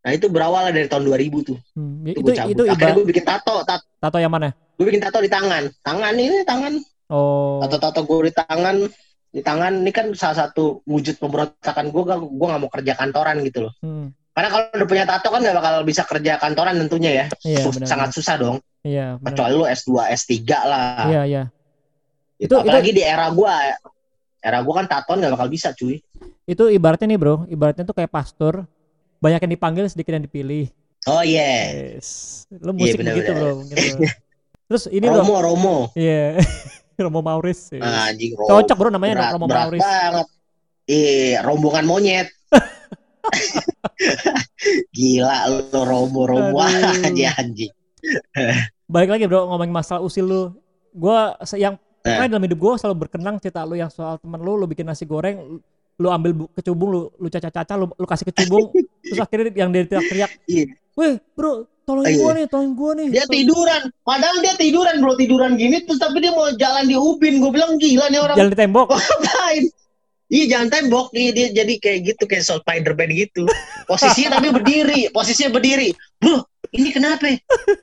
Nah 0.05 0.11
itu 0.13 0.29
berawal 0.29 0.69
dari 0.69 0.85
tahun 0.85 1.09
2000 1.09 1.49
tuh. 1.49 1.59
Hmm, 1.73 2.05
itu, 2.05 2.21
itu 2.21 2.21
gue 2.21 2.35
cabut. 2.37 2.53
itu 2.53 2.63
akhirnya 2.63 2.77
ibarat 2.77 2.95
gue 2.95 3.07
bikin 3.09 3.25
tato 3.25 3.55
tat- 3.65 3.87
tato 3.99 4.19
yang 4.21 4.29
mana? 4.29 4.53
gue 4.75 4.85
bikin 4.85 5.01
tato 5.01 5.19
di 5.19 5.31
tangan. 5.31 5.65
Tangan 5.81 6.13
ini 6.15 6.45
tangan. 6.45 6.73
Oh. 7.09 7.63
Tato 7.65 7.77
tato 7.81 8.01
gue 8.05 8.29
di 8.29 8.35
tangan. 8.35 8.77
Di 9.35 9.43
tangan 9.43 9.83
ini 9.83 9.91
kan 9.91 10.07
salah 10.15 10.47
satu 10.47 10.85
wujud 10.87 11.19
pemberontakan 11.19 11.91
gue 11.91 12.03
gue 12.05 12.17
gue 12.21 12.47
nggak 12.47 12.61
mau 12.63 12.71
kerja 12.71 12.93
kantoran 12.95 13.43
gitu 13.43 13.67
loh. 13.67 13.75
Hmm. 13.81 14.13
karena 14.35 14.51
kalau 14.51 14.65
udah 14.75 14.89
punya 14.91 15.05
tato 15.07 15.31
kan 15.31 15.47
nggak 15.47 15.55
bakal 15.55 15.75
bisa 15.87 16.03
kerja 16.03 16.33
kantoran 16.43 16.75
tentunya 16.75 17.11
ya. 17.23 17.25
Iya, 17.47 17.63
Sus- 17.63 17.79
benar, 17.79 17.87
sangat 17.87 18.09
susah 18.11 18.35
dong. 18.35 18.57
Iya 18.83 19.15
benar. 19.23 19.31
kecuali 19.31 19.53
lu 19.55 19.65
S2 19.65 19.91
S3 20.11 20.35
lah. 20.67 21.07
Iya 21.07 21.23
iya. 21.23 21.43
Itu- 22.35 22.59
apalagi 22.59 22.91
di 22.91 23.03
era 23.07 23.31
gua 23.31 23.55
era 24.45 24.61
gua 24.61 24.85
kan 24.85 24.87
tatoan 24.87 25.25
nggak 25.25 25.33
bakal 25.41 25.49
bisa 25.49 25.73
cuy. 25.73 26.05
Itu 26.45 26.69
ibaratnya 26.69 27.09
nih 27.09 27.19
bro. 27.19 27.49
Ibaratnya 27.49 27.89
tuh 27.89 27.97
kayak 27.97 28.13
pastor. 28.13 28.69
Banyak 29.25 29.41
yang 29.49 29.53
dipanggil 29.57 29.89
sedikit 29.89 30.13
yang 30.13 30.29
dipilih. 30.29 30.69
Oh 31.09 31.25
iya. 31.25 31.73
Yes. 31.97 32.45
Lu 32.53 32.77
musik 32.77 33.01
benar, 33.01 33.17
begitu 33.17 33.33
benar. 33.33 33.41
bro 33.41 33.51
mungkin 33.65 33.77
bro. 33.81 33.99
terus 34.69 34.85
ini 34.93 35.07
bro. 35.09 35.25
Romo 35.25 35.37
Romo. 35.41 35.77
Iya. 35.97 36.45
Romo 37.09 37.21
Maurice 37.25 37.75
yes. 37.75 37.83
Ah, 37.83 38.13
anjing 38.13 38.37
Romo. 38.37 38.49
Cocok 38.53 38.77
bro 38.77 38.89
namanya 38.93 39.15
berat, 39.17 39.33
Romo 39.33 39.47
berat 39.49 39.65
Maurice 39.65 39.83
banget. 39.89 40.27
Iya 40.85 41.41
rombongan 41.41 41.85
monyet. 41.89 42.29
Gila 44.93 45.39
lu 45.49 45.81
Romo 45.81 46.23
Romo. 46.29 46.61
Aja 46.61 47.29
anjing. 47.41 47.73
Balik 48.85 49.17
lagi 49.17 49.25
bro 49.25 49.49
ngomongin 49.49 49.73
masalah 49.73 50.05
usil 50.05 50.29
lu. 50.29 50.43
Gua 50.93 51.33
se- 51.43 51.57
yang 51.57 51.81
Eh. 52.05 52.13
pokoknya 52.13 52.31
dalam 52.31 52.45
hidup 52.45 52.59
gua 52.59 52.73
selalu 52.77 52.97
berkenang 53.01 53.37
cerita 53.39 53.65
lu 53.65 53.75
yang 53.75 53.89
soal 53.89 54.17
temen 54.17 54.37
lu 54.37 54.55
lu 54.55 54.65
bikin 54.65 54.85
nasi 54.85 55.05
goreng 55.05 55.57
lu, 55.95 56.09
ambil 56.09 56.33
bu- 56.35 56.51
kecubung 56.53 56.91
lu 56.91 57.01
lu 57.15 57.29
caca-caca 57.29 57.75
lu, 57.75 57.89
lu 57.89 58.05
kasih 58.05 58.29
kecubung 58.29 58.69
terus 59.03 59.19
akhirnya 59.19 59.51
yang 59.55 59.71
dia 59.71 59.83
teriak-teriak 59.85 60.31
Iya. 60.45 60.65
weh 60.95 61.17
bro 61.33 61.53
tolongin 61.83 62.11
Iya. 62.11 62.21
gua 62.21 62.31
nih 62.31 62.45
tolongin 62.47 62.73
gua 62.75 62.91
nih 62.93 63.07
dia 63.09 63.25
tiduran 63.25 63.83
padahal 64.01 64.37
dia 64.39 64.55
tiduran 64.55 64.95
bro 64.99 65.13
tiduran 65.15 65.53
gini 65.55 65.81
terus 65.81 65.97
tapi 65.97 66.21
dia 66.21 66.31
mau 66.31 66.53
jalan 66.53 66.85
di 66.85 66.93
ubin 66.95 67.41
gue 67.41 67.51
bilang 67.51 67.77
gila 67.77 68.07
nih 68.07 68.21
orang 68.21 68.37
jalan 68.37 68.53
di 68.53 68.59
tembok 68.59 68.87
ngapain 68.95 69.65
Iya 70.25 70.45
jangan 70.51 70.69
tembok 70.73 71.07
Iya, 71.13 71.31
dia 71.31 71.47
jadi 71.55 71.75
kayak 71.79 71.99
gitu 72.11 72.23
kayak 72.25 72.43
Spider-Man 72.43 73.11
gitu. 73.13 73.45
Posisinya 73.85 74.41
tapi 74.41 74.49
berdiri, 74.51 75.13
posisinya 75.13 75.53
berdiri. 75.53 75.93
Bro, 76.17 76.41
ini 76.73 76.89
kenapa? 76.91 77.29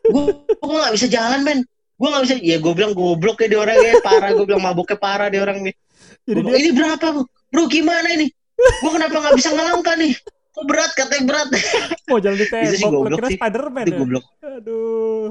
Gue 0.10 0.36
gue 0.50 0.76
nggak 0.76 0.92
bisa 0.92 1.06
jalan 1.06 1.46
men. 1.46 1.60
Gue 2.02 2.08
nggak 2.10 2.24
bisa. 2.26 2.36
Ya 2.42 2.58
gue 2.58 2.74
bilang 2.74 2.94
goblok 2.98 3.38
ya 3.40 3.48
dia 3.48 3.60
orangnya 3.62 4.02
parah. 4.02 4.34
Gue 4.34 4.50
bilang 4.50 4.66
mabuknya 4.66 4.98
parah 4.98 5.30
dia 5.30 5.38
orang 5.40 5.62
nih. 5.62 5.76
jadi 6.22 6.42
Gua 6.42 6.50
dia 6.50 6.58
bilang, 6.58 6.58
ini 6.58 6.72
berapa 6.74 7.06
bro? 7.14 7.24
Bro 7.48 7.64
gimana 7.70 8.08
ini? 8.10 8.28
Gue 8.58 8.92
kenapa 8.92 9.16
nggak 9.22 9.36
bisa 9.38 9.50
ngelangkah 9.52 9.96
nih? 9.96 10.14
Kok 10.52 10.66
berat 10.66 10.92
katanya 10.92 11.24
berat. 11.24 11.48
mau 12.10 12.18
jalan 12.18 12.36
di 12.36 12.48
Itu 12.50 12.74
sih 12.74 12.82
tembok 12.82 12.90
lu 12.92 12.98
goblok 13.00 13.18
kira 13.18 13.30
sih. 13.30 13.38
Spiderman 13.38 13.84
Itu 13.84 13.94
ya? 13.94 14.00
goblok. 14.02 14.26
aduh 14.42 15.28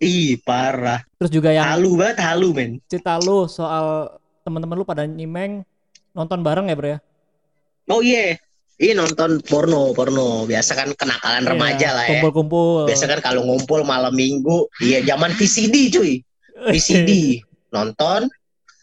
Ih 0.00 0.40
parah. 0.40 1.00
terus 1.14 1.30
juga 1.30 1.52
yang 1.52 1.64
Halu 1.68 1.92
banget 1.94 2.18
halu 2.24 2.48
men. 2.50 2.70
cerita 2.88 3.20
lu 3.20 3.44
soal 3.46 4.08
teman-teman 4.40 4.74
lu 4.74 4.84
pada 4.84 5.04
nyimeng 5.04 5.60
nonton 6.10 6.40
bareng 6.40 6.66
ya 6.66 6.74
bro 6.74 6.88
ya 6.90 6.98
Oh 7.86 8.00
iya. 8.00 8.38
Ini 8.80 8.96
nonton 8.96 9.44
porno, 9.44 9.92
porno. 9.92 10.48
Biasa 10.48 10.72
kan 10.72 10.88
kenakalan 10.96 11.44
Iya, 11.44 11.50
remaja 11.52 11.88
lah 11.92 12.04
ya. 12.08 12.10
kumpul-kumpul 12.16 12.88
Biasa 12.88 13.04
kan 13.06 13.20
kalau 13.20 13.44
ngumpul 13.44 13.84
malam 13.84 14.16
minggu, 14.16 14.72
iya 14.80 15.04
zaman 15.04 15.36
VCD 15.36 15.92
cuy. 15.92 16.24
VCD 16.72 17.40
nonton, 17.76 18.24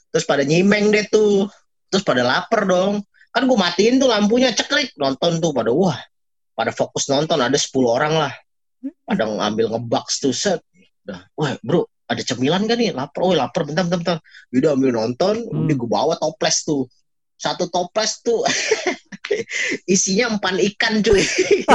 terus 0.10 0.24
pada 0.24 0.46
nyimeng 0.46 0.94
deh 0.94 1.10
tuh, 1.10 1.50
terus 1.90 2.06
pada 2.06 2.22
lapar 2.22 2.64
dong. 2.64 3.02
Kan 3.34 3.50
gue 3.50 3.58
matiin 3.58 3.98
tuh 3.98 4.10
lampunya 4.10 4.54
ceklik 4.54 4.94
nonton 4.96 5.42
tuh 5.42 5.50
pada 5.50 5.74
wah, 5.74 5.98
pada 6.54 6.70
fokus 6.70 7.10
nonton 7.10 7.42
ada 7.42 7.54
10 7.54 7.70
orang 7.86 8.14
lah. 8.14 8.34
Pada 9.02 9.26
ngambil 9.26 9.74
ngebaks 9.74 10.22
tuh 10.22 10.34
set. 10.34 10.62
Wah 11.34 11.58
bro, 11.66 11.86
ada 12.06 12.22
cemilan 12.22 12.70
gak 12.70 12.78
nih? 12.78 12.94
Lapar, 12.94 13.26
oh 13.26 13.34
lapar, 13.34 13.66
bentar, 13.66 13.82
bentar, 13.86 13.98
bentar. 13.98 14.18
Udah 14.54 14.78
ambil 14.78 14.94
nonton, 14.94 15.42
Hmm. 15.42 15.66
udah 15.66 15.74
gue 15.74 15.90
bawa 15.90 16.14
toples 16.18 16.62
tuh. 16.62 16.86
Satu 17.38 17.70
toples 17.70 18.22
tuh 18.22 18.42
isinya 19.93 20.36
empan 20.36 20.58
ikan 20.73 21.02
cuy. 21.04 21.23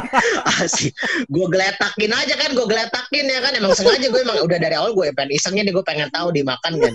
Asik. 0.62 0.92
Gue 1.28 1.46
geletakin 1.48 2.12
aja 2.12 2.34
kan, 2.36 2.50
gue 2.52 2.66
geletakin 2.66 3.24
ya 3.28 3.40
kan. 3.40 3.52
Emang 3.56 3.72
sengaja 3.76 4.06
gue 4.08 4.20
emang 4.22 4.42
udah 4.42 4.58
dari 4.58 4.74
awal 4.76 4.92
gue 4.96 5.12
pengen 5.14 5.30
isengnya 5.34 5.68
nih 5.68 5.72
gue 5.74 5.84
pengen 5.84 6.08
tahu 6.10 6.34
dimakan 6.34 6.78
kan. 6.78 6.94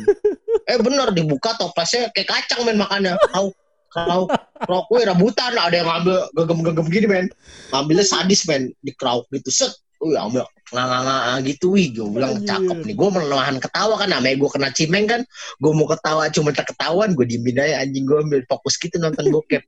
Eh 0.68 0.78
bener 0.82 1.14
dibuka 1.16 1.56
toplesnya 1.56 2.12
kayak 2.12 2.28
kacang 2.28 2.68
men 2.68 2.78
makannya. 2.82 3.16
Kau 3.32 3.54
kau 3.94 4.30
kerok 4.68 4.86
gue 4.92 5.02
rebutan 5.10 5.56
ada 5.56 5.74
yang 5.74 5.88
ngambil 5.88 6.18
gegem-gegem 6.36 6.88
gini 6.92 7.08
men. 7.08 7.26
Ngambilnya 7.72 8.06
sadis 8.06 8.44
men 8.50 8.74
di 8.84 8.92
kerok 8.94 9.30
gitu 9.32 9.50
set. 9.54 9.72
Wih 9.98 10.14
ambil 10.14 10.46
nganga 10.72 11.40
gitu. 11.48 11.76
Wih 11.76 11.96
gue 11.96 12.08
bilang 12.12 12.44
cakep 12.44 12.78
nih. 12.84 12.96
Gue 12.96 13.10
menahan 13.12 13.58
ketawa 13.62 13.96
kan 13.96 14.10
namanya 14.12 14.36
gue 14.36 14.50
kena 14.52 14.70
cimeng 14.72 15.06
kan. 15.08 15.22
Gue 15.60 15.72
mau 15.72 15.88
ketawa 15.88 16.28
cuma 16.32 16.52
terketahuan 16.52 17.16
gue 17.16 17.26
diemin 17.28 17.58
aja 17.60 17.84
anjing. 17.84 18.04
Gue 18.04 18.20
ambil 18.24 18.42
fokus 18.48 18.76
gitu 18.76 19.00
nonton 19.00 19.32
bokep. 19.32 19.64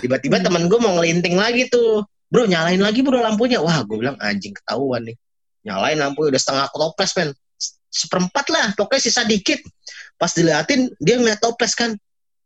Tiba-tiba 0.00 0.40
teman 0.40 0.66
gue 0.66 0.78
mau 0.80 0.96
ngelinting 1.00 1.36
lagi 1.36 1.68
tuh. 1.68 2.04
Bro 2.28 2.48
nyalain 2.48 2.80
lagi 2.80 3.00
bro 3.04 3.20
lampunya. 3.20 3.60
Wah 3.60 3.84
gue 3.84 3.96
bilang 3.96 4.16
anjing 4.20 4.56
ketahuan 4.56 5.04
nih. 5.04 5.16
Nyalain 5.68 5.98
lampu 6.00 6.24
udah 6.24 6.40
setengah 6.40 6.66
toples 6.72 7.12
men. 7.16 7.30
Seperempat 7.88 8.46
lah 8.52 8.66
pokoknya 8.76 9.00
sisa 9.04 9.24
dikit. 9.28 9.60
Pas 10.16 10.32
diliatin 10.32 10.92
dia 11.00 11.20
ngeliat 11.20 11.40
toples 11.40 11.76
kan. 11.76 11.92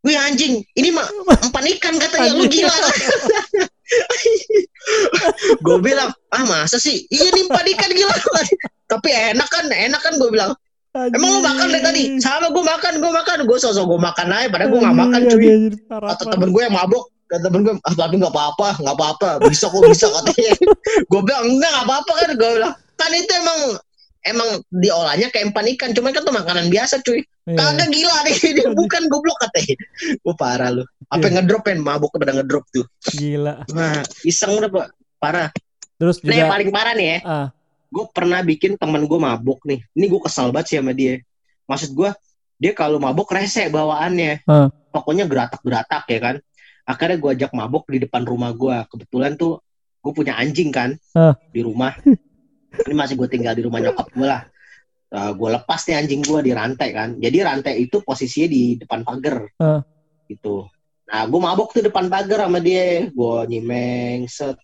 Wih 0.03 0.19
anjing 0.19 0.67
ini 0.75 0.91
mah 0.91 1.07
empan 1.47 1.67
ikan 1.79 1.95
katanya 2.03 2.35
lu 2.35 2.51
gila 2.51 2.75
gue 5.65 5.79
bilang 5.81 6.11
ah 6.35 6.45
masa 6.49 6.77
sih? 6.81 7.07
Iya 7.09 7.29
nih 7.33 7.47
ikan 7.77 7.91
gila 7.93 8.17
tapi 8.93 9.09
enak 9.09 9.49
kan 9.49 9.65
enak 9.73 10.01
kan 10.05 10.15
gue 10.21 10.31
bilang. 10.33 10.53
Emang 10.93 11.29
lu 11.33 11.41
makan 11.41 11.73
dari 11.73 11.81
tadi? 11.81 12.03
Sama 12.21 12.53
gue 12.53 12.61
makan 12.61 13.01
gue 13.01 13.13
makan. 13.13 13.39
Gue 13.49 13.57
sosok 13.57 13.89
gue 13.89 14.01
makan 14.01 14.29
aja 14.29 14.49
padahal 14.53 14.69
gue 14.69 14.81
gak 14.85 14.99
makan 15.01 15.21
cuy. 15.33 15.47
atau 15.89 16.25
temen 16.29 16.49
gue 16.53 16.63
yang 16.69 16.77
mabok 16.77 17.09
dan 17.33 17.41
temen 17.41 17.65
gue 17.65 17.73
ah 17.73 17.95
tapi 17.97 18.21
nggak 18.21 18.33
apa-apa 18.33 18.69
nggak 18.77 18.97
apa-apa. 19.01 19.29
Bisa 19.49 19.73
kok 19.73 19.81
bisa 19.89 20.07
katanya. 20.13 20.53
Gue 21.09 21.21
bilang 21.25 21.45
enggak 21.49 21.71
nggak 21.73 21.87
apa-apa 21.89 22.13
kan 22.13 22.29
gue 22.37 22.51
bilang. 22.61 22.75
Kan 23.01 23.11
itu 23.17 23.33
emang 23.41 23.59
emang 24.23 24.63
diolahnya 24.71 25.29
kayak 25.35 25.51
empan 25.51 25.67
ikan 25.77 25.91
cuman 25.93 26.11
kan 26.15 26.23
tuh 26.23 26.35
makanan 26.35 26.67
biasa 26.71 27.03
cuy. 27.03 27.23
Iya. 27.43 27.59
kagak 27.59 27.91
gila 27.91 28.17
deh 28.23 28.39
dia 28.57 28.69
bukan 28.71 29.03
goblok 29.11 29.35
katanya. 29.43 29.75
Gue 30.23 30.35
parah 30.39 30.71
lu. 30.71 30.85
Apa 31.11 31.27
yang 31.27 31.43
ngedrop 31.43 31.63
kan 31.67 31.79
mabuk 31.83 32.15
pada 32.15 32.33
ngedrop 32.39 32.63
tuh. 32.71 32.87
Gila. 33.19 33.67
Nah 33.75 33.99
iseng 34.23 34.55
udah 34.55 34.71
pak. 34.71 34.87
Parah. 35.19 35.49
Terus 35.99 36.23
nah 36.23 36.31
yang 36.35 36.47
juga 36.47 36.53
paling 36.55 36.71
parah 36.71 36.95
nih 36.95 37.07
ya. 37.07 37.19
Ah. 37.27 37.49
Gue 37.91 38.05
pernah 38.15 38.41
bikin 38.47 38.79
temen 38.79 39.03
gue 39.05 39.19
mabuk 39.19 39.59
nih. 39.67 39.83
Ini 39.91 40.07
gue 40.07 40.21
kesal 40.23 40.55
banget 40.55 40.67
sih 40.71 40.77
sama 40.79 40.95
dia. 40.95 41.19
Maksud 41.67 41.91
gue 41.93 42.11
dia 42.63 42.73
kalau 42.79 43.03
mabuk 43.03 43.27
rese 43.35 43.67
bawaannya. 43.69 44.47
Ah. 44.47 44.71
pokoknya 44.93 45.25
geratak-geratak 45.27 46.05
ya 46.07 46.19
kan? 46.23 46.37
Akhirnya 46.87 47.17
gue 47.19 47.31
ajak 47.35 47.51
mabuk 47.57 47.89
di 47.91 47.99
depan 48.03 48.23
rumah 48.23 48.55
gue 48.55 48.77
kebetulan 48.87 49.35
tuh 49.35 49.59
gue 50.03 50.13
punya 50.15 50.35
anjing 50.39 50.71
kan 50.75 50.95
Ah. 51.15 51.35
di 51.51 51.63
rumah 51.63 51.95
ini 52.87 52.95
masih 52.97 53.15
gue 53.21 53.29
tinggal 53.29 53.55
di 53.57 53.63
rumah 53.65 53.81
nyokap 53.81 54.09
gue 54.13 54.27
lah. 54.27 54.43
Gue 55.13 55.49
lepas 55.53 55.81
nih 55.85 55.97
anjing 56.01 56.23
gue 56.25 56.41
di 56.41 56.53
rantai 56.57 56.89
kan. 56.93 57.09
Jadi 57.21 57.37
rantai 57.45 57.75
itu 57.85 58.01
posisinya 58.01 58.49
di 58.49 58.63
depan 58.81 59.05
pagar. 59.05 59.45
Ah. 59.61 59.81
gitu. 60.31 60.65
Nah 61.13 61.29
gue 61.29 61.41
mabuk 61.41 61.77
tuh 61.77 61.85
depan 61.85 62.09
pagar 62.09 62.49
sama 62.49 62.59
dia. 62.59 63.09
Gue 63.13 63.37
nyimeng 63.49 64.25
set. 64.31 64.57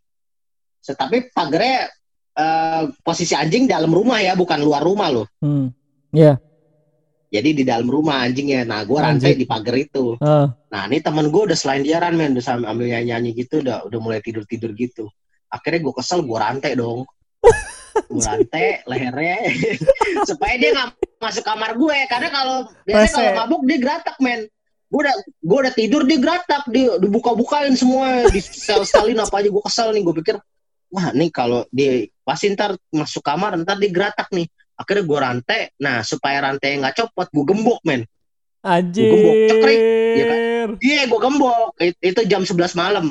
Set 0.80 0.96
tapi 0.96 1.28
pagarnya 1.28 1.92
eh, 2.32 2.82
posisi 3.04 3.36
anjing 3.36 3.68
dalam 3.68 3.92
rumah 3.92 4.24
ya 4.24 4.32
bukan 4.32 4.60
luar 4.64 4.80
rumah 4.80 5.08
loh. 5.12 5.26
Hmm. 5.44 5.68
Ya 6.14 6.40
jadi 7.28 7.52
di 7.52 7.64
dalam 7.68 7.84
rumah 7.84 8.24
anjingnya. 8.24 8.64
Nah 8.64 8.88
gue 8.88 8.96
rantai 8.96 9.36
Anjing. 9.36 9.44
di 9.44 9.46
pagar 9.46 9.76
itu. 9.76 10.16
Ah 10.24 10.48
Nah 10.68 10.84
ini 10.84 11.00
temen 11.00 11.32
gue 11.32 11.42
udah 11.48 11.56
selain 11.56 11.80
diaran 11.80 12.12
men, 12.12 12.36
udah 12.36 12.44
sambil 12.44 12.68
ambil 12.68 12.86
nyanyi 12.92 13.08
nyanyi 13.12 13.30
gitu, 13.40 13.64
udah 13.64 13.88
udah 13.88 13.98
mulai 14.00 14.20
tidur 14.20 14.44
tidur 14.44 14.76
gitu. 14.76 15.08
Akhirnya 15.48 15.80
gue 15.80 15.94
kesel, 15.96 16.20
gue 16.28 16.38
rantai 16.38 16.76
dong, 16.76 17.08
gue 18.06 18.22
rantai 18.22 18.66
lehernya 18.84 19.36
supaya 20.30 20.54
dia 20.54 20.70
nggak 20.72 20.88
masuk 21.18 21.42
kamar 21.42 21.74
gue. 21.74 21.98
Karena 22.06 22.28
kalau 22.28 22.56
biasanya 22.84 23.10
kalau 23.10 23.32
mabuk 23.42 23.62
dia 23.66 23.78
geratak 23.78 24.16
men. 24.18 24.40
Gue 24.88 25.00
udah 25.04 25.16
gue 25.20 25.58
udah 25.60 25.74
tidur 25.74 26.02
dia 26.04 26.16
geratak, 26.16 26.62
dia 26.72 26.96
dibuka-bukain 26.96 27.76
semua, 27.76 28.24
di 28.26 28.40
sel 28.40 28.82
selin 28.82 29.20
apa 29.20 29.34
aja 29.38 29.48
gue 29.48 29.62
kesel 29.62 29.92
nih. 29.92 30.02
Gue 30.02 30.14
pikir 30.16 30.36
wah 30.88 31.12
nih 31.12 31.28
kalau 31.28 31.68
dia 31.68 32.08
pasti 32.22 32.48
ntar 32.52 32.72
masuk 32.88 33.20
kamar 33.20 33.58
ntar 33.60 33.76
dia 33.76 33.90
geratak 33.90 34.28
nih. 34.30 34.48
Akhirnya 34.74 35.04
gue 35.04 35.18
rantai, 35.18 35.60
nah 35.76 36.00
supaya 36.00 36.38
rantai 36.38 36.78
nggak 36.78 36.94
copot, 36.94 37.26
gue 37.28 37.44
gembok 37.44 37.82
men. 37.82 38.06
anjir 38.58 39.06
gembok, 39.10 39.34
cekrik. 39.50 39.80
Iya 40.18 40.24
Iya, 40.78 41.02
gue 41.06 41.20
gembok. 41.20 41.70
It- 41.78 41.98
Itu 42.00 42.20
jam 42.26 42.42
11 42.42 42.74
malam. 42.74 43.06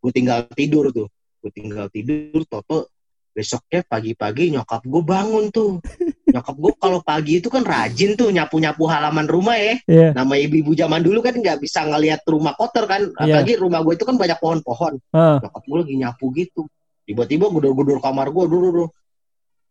Gue 0.00 0.12
tinggal 0.12 0.44
tidur 0.52 0.92
tuh. 0.92 1.08
Gue 1.40 1.48
tinggal 1.48 1.88
tidur, 1.88 2.44
Toto. 2.44 2.91
Besoknya 3.32 3.80
pagi-pagi 3.88 4.52
nyokap 4.52 4.84
gue 4.84 5.02
bangun 5.02 5.48
tuh. 5.48 5.80
Nyokap 6.28 6.56
gue 6.56 6.72
kalau 6.76 7.00
pagi 7.00 7.40
itu 7.40 7.48
kan 7.48 7.64
rajin 7.64 8.12
tuh 8.12 8.28
nyapu-nyapu 8.28 8.84
halaman 8.84 9.24
rumah 9.24 9.56
ya. 9.56 9.80
Iya. 9.88 10.08
Nama 10.12 10.34
ibu-ibu 10.36 10.76
zaman 10.76 11.00
dulu 11.00 11.24
kan 11.24 11.40
nggak 11.40 11.56
bisa 11.64 11.88
ngelihat 11.88 12.20
rumah 12.28 12.52
kotor 12.52 12.84
kan. 12.84 13.08
Iya. 13.08 13.40
Apalagi 13.40 13.56
rumah 13.56 13.80
gue 13.80 13.96
itu 13.96 14.04
kan 14.04 14.20
banyak 14.20 14.36
pohon-pohon. 14.36 15.00
ah 15.16 15.40
Nyokap 15.40 15.62
gue 15.64 15.78
lagi 15.80 15.94
nyapu 15.96 16.28
gitu. 16.36 16.68
Tiba-tiba 17.08 17.48
gudur-gudur 17.48 17.98
kamar 18.04 18.28
gue 18.28 18.44
dulu 18.44 18.68
dulu. 18.68 18.86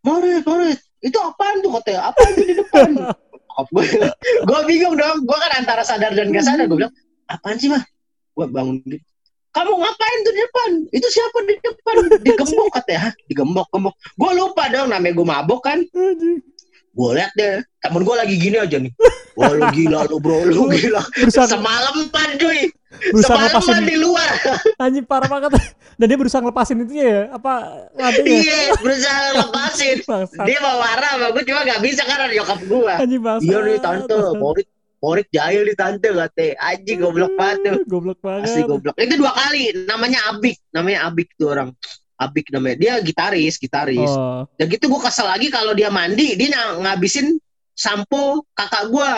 Morit, 0.02 0.42
Morit, 0.42 0.82
itu 1.06 1.18
apaan 1.22 1.62
tuh 1.62 1.78
katanya? 1.78 2.10
Apaan 2.10 2.32
tuh 2.34 2.46
di 2.50 2.56
depan? 2.58 2.90
Gue, 3.70 3.86
gue 4.42 4.60
bingung 4.66 4.98
dong. 4.98 5.22
Gue 5.30 5.38
kan 5.38 5.62
antara 5.62 5.86
sadar 5.86 6.18
dan 6.18 6.34
gak 6.34 6.42
sadar. 6.42 6.66
Gue 6.66 6.82
bilang, 6.82 6.94
apaan 7.30 7.62
sih 7.62 7.70
mah? 7.70 7.86
Gue 8.34 8.46
bangun 8.50 8.82
gitu. 8.90 9.06
Kamu 9.52 9.72
ngapain 9.76 10.18
tuh 10.24 10.32
di 10.32 10.42
depan? 10.42 10.70
Itu 10.96 11.08
siapa 11.12 11.38
di 11.44 11.56
depan? 11.60 11.96
Digembok 12.24 12.68
katanya. 12.72 13.00
Hah? 13.08 13.14
Digembok, 13.28 13.68
gembok. 13.68 13.96
Gue 14.16 14.32
lupa 14.32 14.72
dong 14.72 14.88
namanya 14.88 15.12
gue 15.12 15.28
mabok 15.28 15.60
kan. 15.68 15.80
Gue 16.92 17.10
liat 17.16 17.32
deh, 17.40 17.64
temen 17.80 18.04
gue 18.04 18.16
lagi 18.16 18.36
gini 18.36 18.60
aja 18.60 18.76
nih. 18.80 18.92
Wah 19.40 19.52
lu 19.56 19.64
gila 19.72 20.08
lu 20.12 20.20
bro, 20.20 20.44
lu 20.44 20.68
gila. 20.68 21.00
berusaha 21.16 21.48
Semalaman 21.48 22.12
cuy, 22.36 22.68
berusaha 23.16 23.36
ngelepasin 23.40 23.64
semalaman 23.64 23.88
di 23.88 23.96
luar. 23.96 24.32
anjing 24.76 25.06
parah 25.08 25.30
banget 25.32 25.52
dan 25.96 26.06
dia 26.12 26.18
berusaha 26.20 26.44
ngelepasin 26.44 26.84
itu 26.84 26.94
ya 27.00 27.32
apa 27.32 27.54
rantingnya 27.96 28.44
Iya, 28.44 28.60
berusaha 28.84 29.22
lepasin. 29.40 29.98
bangsat 30.04 30.46
Dia 30.52 30.60
mau 30.60 30.84
marah 30.84 31.12
sama 31.16 31.28
gue 31.32 31.44
cuma 31.48 31.60
gak 31.64 31.80
bisa 31.80 32.02
karena 32.04 32.26
nyokap 32.28 32.60
gue. 32.60 32.94
Iya 33.40 33.58
nih 33.64 33.78
tante, 33.80 34.16
Morit, 34.36 34.68
Morit 35.02 35.28
jahil 35.34 35.66
nih 35.66 35.74
tante 35.74 36.14
katanya. 36.14 36.54
Anjing 36.62 36.98
goblok 37.02 37.34
banget 37.34 37.58
tuh. 37.66 37.82
goblok 37.90 38.20
banget 38.22 38.46
Asli 38.46 38.62
goblok. 38.70 38.94
Itu 39.02 39.18
dua 39.18 39.34
kali. 39.34 39.74
Namanya 39.90 40.30
Abik. 40.30 40.62
Namanya 40.70 41.10
Abik 41.10 41.34
tuh 41.34 41.50
orang. 41.50 41.74
Abik 42.22 42.54
namanya. 42.54 42.78
Dia 42.78 42.94
gitaris, 43.02 43.58
gitaris. 43.58 43.98
oh 43.98 44.46
Dan 44.62 44.70
gitu 44.70 44.86
gue 44.86 45.02
kesel 45.02 45.26
lagi 45.26 45.50
kalau 45.50 45.74
dia 45.74 45.90
mandi, 45.90 46.38
dia 46.38 46.54
ng- 46.54 46.86
ngabisin 46.86 47.42
sampo 47.74 48.46
kakak 48.54 48.94
gue. 48.94 49.12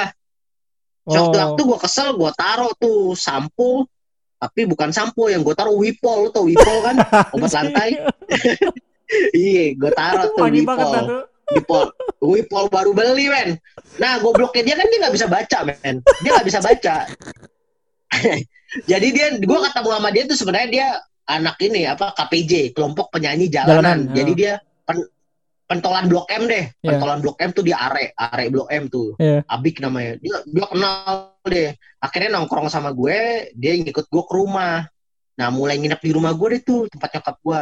Waktu-waktu 1.04 1.60
oh 1.60 1.68
gue 1.76 1.80
kesel, 1.84 2.16
gue 2.16 2.32
taruh 2.32 2.72
tuh 2.80 3.12
sampo. 3.20 3.84
Tapi 4.40 4.64
bukan 4.64 4.96
sampo 4.96 5.28
yang 5.28 5.44
gue 5.44 5.52
taruh 5.52 5.76
wipol. 5.76 6.28
Lu 6.28 6.30
tau 6.32 6.48
wipol 6.48 6.80
kan? 6.80 6.96
Obat 7.36 7.52
lantai. 7.52 8.00
Iya, 9.14 9.78
gue 9.78 9.92
taruh 9.94 10.26
tuh 10.26 10.42
pagi 10.42 10.66
wipol. 11.54 11.88
tuh 11.90 12.30
Wipol. 12.34 12.66
Wipol 12.66 12.66
baru 12.72 12.92
beli, 12.96 13.30
men. 13.30 13.50
Nah, 14.02 14.18
gobloknya 14.20 14.64
dia 14.74 14.76
kan 14.80 14.88
dia 14.90 15.00
nggak 15.06 15.16
bisa 15.16 15.28
baca, 15.30 15.60
men. 15.68 15.96
Dia 16.26 16.30
nggak 16.34 16.48
bisa 16.48 16.60
baca. 16.60 16.96
Jadi 18.92 19.08
dia, 19.14 19.28
gue 19.38 19.60
ketemu 19.70 19.90
sama 19.94 20.10
dia 20.10 20.24
tuh 20.26 20.38
sebenarnya 20.38 20.70
dia 20.70 20.88
anak 21.30 21.56
ini 21.62 21.88
apa 21.88 22.12
KPJ, 22.18 22.74
kelompok 22.74 23.14
penyanyi 23.14 23.48
jalanan. 23.48 24.10
Jalanan, 24.10 24.18
Jadi 24.18 24.32
oh. 24.32 24.38
dia 24.38 24.54
pen- 24.84 25.10
pentolan 25.70 26.06
Blok 26.12 26.28
M 26.30 26.44
deh. 26.46 26.66
Iya. 26.70 26.90
Pentolan 26.94 27.20
Blok 27.24 27.38
M 27.40 27.52
tuh 27.56 27.64
dia 27.64 27.78
are, 27.80 28.12
are 28.14 28.46
Blok 28.52 28.70
M 28.70 28.84
tuh. 28.92 29.16
Iya. 29.18 29.42
Abik 29.48 29.80
namanya. 29.80 30.20
Dia, 30.20 30.36
dia 30.46 30.66
kenal 30.68 31.34
deh. 31.48 31.70
Akhirnya 32.04 32.30
nongkrong 32.38 32.68
sama 32.68 32.92
gue, 32.92 33.50
dia 33.56 33.74
ngikut 33.80 34.06
gue 34.10 34.24
ke 34.24 34.34
rumah. 34.34 34.86
Nah, 35.34 35.48
mulai 35.50 35.82
nginep 35.82 35.98
di 35.98 36.12
rumah 36.14 36.32
gue 36.38 36.48
deh 36.60 36.62
tuh, 36.62 36.86
tempat 36.92 37.10
nyokap 37.18 37.38
gue. 37.42 37.60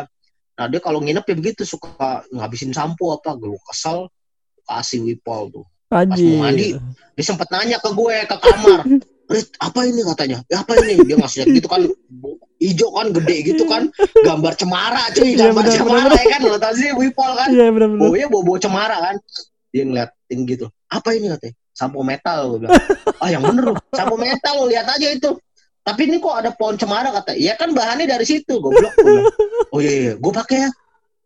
Nah, 0.61 0.69
dia 0.69 0.77
kalau 0.77 1.01
nginep 1.01 1.25
ya 1.25 1.33
begitu 1.33 1.65
suka 1.65 1.89
ngabisin 2.29 2.69
sampo 2.69 3.17
apa, 3.17 3.33
gue 3.33 3.57
kesel 3.65 4.05
kasih 4.61 5.01
wipol 5.01 5.49
tuh. 5.49 5.65
anjing 5.89 6.37
mau 6.37 6.45
mandi. 6.45 6.77
Dia 7.17 7.23
sempet 7.25 7.49
nanya 7.49 7.81
ke 7.81 7.89
gue 7.89 8.15
ke 8.29 8.35
kamar, 8.37 8.79
Rit, 9.25 9.49
apa 9.57 9.89
ini 9.89 10.05
katanya? 10.05 10.37
Ya, 10.45 10.61
apa 10.61 10.77
ini? 10.85 11.01
Dia 11.01 11.17
ngasih 11.17 11.37
lihat 11.41 11.49
gitu 11.57 11.65
kan 11.67 11.81
hijau 12.61 12.93
kan 12.93 13.09
gede 13.09 13.37
gitu 13.41 13.65
kan 13.65 13.89
gambar 14.21 14.53
cemara 14.53 15.09
cuy 15.09 15.33
Iya, 15.33 15.49
gambar 15.49 15.65
benar, 15.65 15.73
cemara 15.81 16.05
benar. 16.05 16.21
ya 16.21 16.25
kan 16.29 16.41
lo 16.45 16.57
tau 16.61 16.73
sih 16.77 16.89
Wipol 16.93 17.31
kan 17.33 17.49
Iya 17.49 17.73
benar-benar. 17.73 18.05
oh 18.05 18.13
iya 18.13 18.27
bobo 18.29 18.53
cemara 18.61 19.01
kan 19.01 19.15
dia 19.73 19.81
ngeliatin 19.81 20.39
gitu 20.45 20.69
apa 20.85 21.09
ini 21.17 21.33
katanya 21.33 21.57
sampo 21.73 22.05
metal 22.05 22.53
gue 22.53 22.57
bilang 22.61 22.77
ah 23.25 23.29
yang 23.33 23.41
bener 23.41 23.63
loh 23.73 23.81
sampo 23.89 24.13
metal 24.13 24.53
lo 24.61 24.65
lihat 24.69 24.85
aja 24.85 25.07
itu 25.09 25.33
tapi 25.91 26.07
ini 26.07 26.23
kok 26.23 26.31
ada 26.31 26.55
pohon 26.55 26.79
cemara 26.79 27.11
kata 27.11 27.35
ya 27.35 27.59
kan 27.59 27.75
bahannya 27.75 28.07
dari 28.07 28.23
situ. 28.23 28.63
Goblok 28.63 28.95
oh 29.75 29.79
iya 29.83 29.91
iya 29.91 30.13
gue 30.15 30.31
pakai 30.31 30.57
ya. 30.63 30.69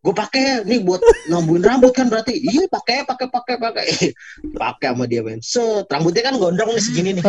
Gue 0.01 0.13
pakai 0.17 0.41
ya. 0.41 0.55
Nih 0.65 0.81
buat 0.81 1.05
ngambuin 1.29 1.61
rambut 1.61 1.93
kan 1.93 2.09
berarti. 2.09 2.33
Iya 2.33 2.65
pakai 2.65 3.05
pakai 3.05 3.29
pakai 3.29 3.55
pakai. 3.61 3.85
Pakai 4.57 4.89
sama 4.97 5.05
dia 5.05 5.21
men. 5.21 5.37
Set 5.45 5.85
rambutnya 5.85 6.25
kan 6.25 6.41
gondrong 6.41 6.73
nih 6.73 6.81
segini 6.81 7.09
nih. 7.21 7.23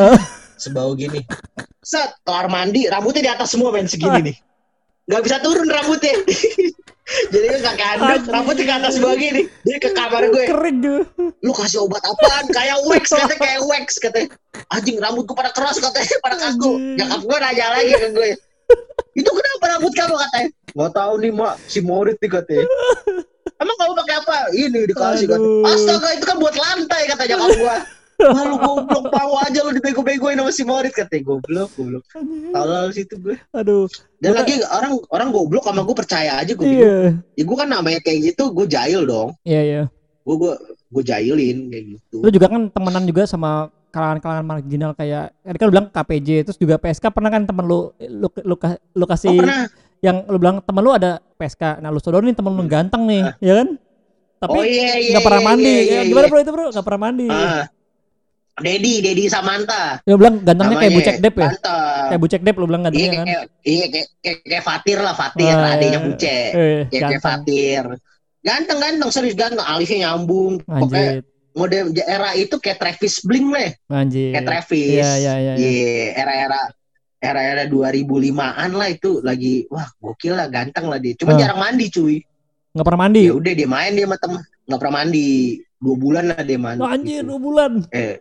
Sebau 0.56 0.96
gini. 0.96 1.20
Set 1.84 2.16
kelar 2.24 2.48
mandi 2.48 2.88
rambutnya 2.88 3.20
di 3.20 3.30
atas 3.36 3.52
semua 3.52 3.68
men 3.68 3.84
segini 3.84 4.32
nih. 4.32 4.36
Nggak 5.12 5.22
bisa 5.28 5.36
turun 5.44 5.68
rambutnya. 5.68 6.16
Jadi 7.06 7.46
kan 7.46 7.60
kakek 7.70 7.88
anduk 8.00 8.22
rambutnya 8.32 8.64
ke 8.64 8.74
atas 8.80 8.92
semua 8.96 9.12
gini. 9.20 9.42
Dia 9.62 9.76
ke 9.76 9.92
kamar 9.92 10.24
gue. 10.32 10.44
Lu 11.44 11.52
kasih 11.52 11.84
obat 11.84 12.00
apaan? 12.00 12.48
Kayak 12.48 12.80
wax 12.88 13.12
katanya 13.12 13.36
kayak 13.44 13.60
wax 13.68 13.86
katanya 14.00 14.26
anjing 14.72 14.98
rambut 14.98 15.24
gue 15.26 15.36
pada 15.36 15.50
keras 15.54 15.78
katanya 15.78 16.16
pada 16.24 16.36
kaku. 16.38 16.72
Nyakap 16.98 17.20
gue 17.22 17.36
nanya 17.38 17.66
lagi 17.74 17.92
ke 17.94 18.08
gue 18.12 18.30
itu 19.16 19.30
kenapa 19.32 19.64
rambut 19.76 19.92
kamu 19.96 20.14
katanya? 20.18 20.48
Nggak 20.76 20.92
tahu 20.92 21.12
nih 21.24 21.32
mak. 21.32 21.54
Si 21.70 21.78
Morit 21.80 22.16
nih 22.20 22.30
katanya. 22.30 22.66
Emang 23.56 23.76
kamu 23.80 23.92
pakai 24.04 24.14
apa? 24.20 24.36
Ini 24.52 24.80
dikasih 24.92 25.26
katanya. 25.30 25.56
Aduh. 25.64 25.72
astaga 25.72 26.08
itu 26.12 26.24
kan 26.28 26.36
buat 26.36 26.54
lantai 26.54 27.02
kata 27.08 27.22
nyakap 27.24 27.50
gue 27.56 27.76
Wah, 28.16 28.48
lu 28.48 28.56
goblok 28.56 29.12
mau 29.12 29.36
aja 29.44 29.60
lu 29.60 29.76
dibego-begoin 29.76 30.40
sama 30.40 30.48
si 30.48 30.64
Morit 30.64 30.92
katanya. 30.96 31.36
Goblok 31.36 31.68
goblok. 31.76 32.04
Tolol 32.52 32.88
situ 32.92 33.16
gue 33.20 33.36
Aduh. 33.52 33.88
dan 34.20 34.32
lagi 34.36 34.60
orang 34.72 34.96
orang 35.12 35.28
goblok 35.32 35.64
sama 35.68 35.84
gue 35.84 35.96
percaya 35.96 36.40
aja 36.40 36.52
gue 36.56 36.64
Iya. 36.64 36.96
ya 37.36 37.42
gue 37.44 37.56
kan 37.56 37.68
namanya 37.68 38.00
kayak 38.00 38.32
gitu 38.32 38.52
gue 38.52 38.66
jahil 38.68 39.04
dong. 39.04 39.36
Iya 39.44 39.60
iya. 39.64 39.82
gue 40.26 40.36
gue 40.36 40.52
gue 40.92 41.02
jahilin 41.04 41.68
kayak 41.68 41.84
gitu. 41.96 42.16
Lu 42.24 42.28
juga 42.32 42.46
kan 42.48 42.72
temenan 42.72 43.04
juga 43.04 43.28
sama 43.28 43.68
kalangan-kalangan 43.96 44.44
marginal 44.44 44.92
kayak 44.92 45.32
tadi 45.40 45.56
kan 45.56 45.64
lu 45.64 45.72
bilang 45.72 45.88
KPJ 45.88 46.28
terus 46.44 46.58
juga 46.60 46.76
PSK 46.76 47.08
pernah 47.08 47.32
kan 47.32 47.48
temen 47.48 47.64
lu 47.64 47.88
lu 47.96 48.28
lu, 48.44 48.54
lu 48.92 49.04
oh 49.04 49.08
kasih 49.08 49.32
pernah. 49.40 49.64
yang 50.04 50.28
lu 50.28 50.36
bilang 50.36 50.60
temen 50.60 50.84
lu 50.84 50.92
ada 50.92 51.24
PSK 51.40 51.80
nah 51.80 51.88
lu 51.88 51.96
sodorin 51.96 52.36
temen 52.36 52.52
lu 52.52 52.68
ganteng 52.68 53.08
nih 53.08 53.24
ya 53.40 53.64
kan? 53.64 53.68
Tapi 54.36 54.52
oh 54.52 54.64
iya 54.68 55.00
iya 55.00 55.16
nggak 55.16 55.24
pernah 55.24 55.40
iya, 55.40 55.48
mandi. 55.48 55.64
iya, 55.72 55.80
Ya, 55.80 55.88
iya, 55.88 56.02
gimana 56.12 56.26
iya. 56.28 56.32
bro 56.36 56.40
itu 56.44 56.52
bro? 56.52 56.66
Nggak 56.68 56.84
pernah 56.84 57.00
mandi. 57.08 57.26
Ah. 57.32 57.64
Dedi 58.56 58.94
Dedi 59.00 59.24
Samantha. 59.32 59.84
Lu 60.04 60.16
bilang 60.20 60.36
gantengnya 60.44 60.76
kayak 60.76 60.92
namanya. 60.92 61.00
bucek 61.00 61.16
dep 61.24 61.34
ya? 61.36 61.48
Ganteng. 61.48 62.04
kayak 62.06 62.20
bucek 62.20 62.40
dep 62.44 62.56
lu 62.60 62.64
bilang 62.68 62.82
iya 62.84 62.86
gantengnya 62.92 63.16
kan? 63.16 63.26
kayak 63.26 63.44
iya 63.64 63.86
kayak 63.88 64.08
kayak, 64.20 64.38
kayak 64.44 64.64
Fatir 64.68 64.98
lah 65.00 65.14
Fatir. 65.16 65.56
Ah, 65.56 65.72
adiknya 65.72 65.88
iya. 65.88 66.04
Buce 66.04 66.36
eh, 66.36 66.82
kayak 66.92 67.02
kayak 67.08 67.22
Fatir. 67.24 67.84
Ganteng 68.44 68.78
ganteng 68.84 69.08
serius 69.08 69.36
ganteng. 69.36 69.64
Alisnya 69.64 69.96
nyambung. 70.04 70.60
Pokoknya 70.68 71.20
anjir 71.24 71.35
mode 71.56 71.74
era 72.04 72.36
itu 72.36 72.60
kayak 72.60 72.78
Travis 72.78 73.24
Bling 73.24 73.48
lah 73.48 73.72
anjir. 73.90 74.36
Kayak 74.36 74.44
Travis. 74.46 74.86
Iya 74.92 75.10
iya 75.16 75.34
iya 75.34 75.52
iya. 75.52 75.54
Iya, 75.56 75.94
era-era 76.14 76.60
era-era 77.18 77.64
2005-an 77.66 78.70
lah 78.70 78.88
itu. 78.88 79.24
Lagi 79.24 79.64
wah 79.66 79.88
gokil 79.98 80.36
lah 80.36 80.46
ganteng 80.46 80.86
lah 80.86 81.00
dia. 81.00 81.16
Cuma 81.16 81.34
Ah. 81.34 81.40
jarang 81.40 81.58
mandi 81.58 81.88
cuy. 81.88 82.20
Nggak 82.76 82.84
pernah 82.84 83.00
mandi? 83.02 83.20
Ya 83.24 83.32
udah 83.32 83.52
dia 83.52 83.68
main 83.68 83.92
dia 83.92 84.04
sama 84.04 84.16
temen. 84.20 84.40
Nggak 84.68 84.78
pernah 84.78 84.94
mandi. 84.94 85.28
Dua 85.76 85.96
bulan 85.96 86.24
lah 86.28 86.40
dia 86.40 86.58
mandi. 86.60 86.80
Oh, 86.80 86.88
anjir 86.88 87.20
gitu. 87.20 87.28
dua 87.32 87.38
bulan. 87.40 87.72
Eh 87.90 88.14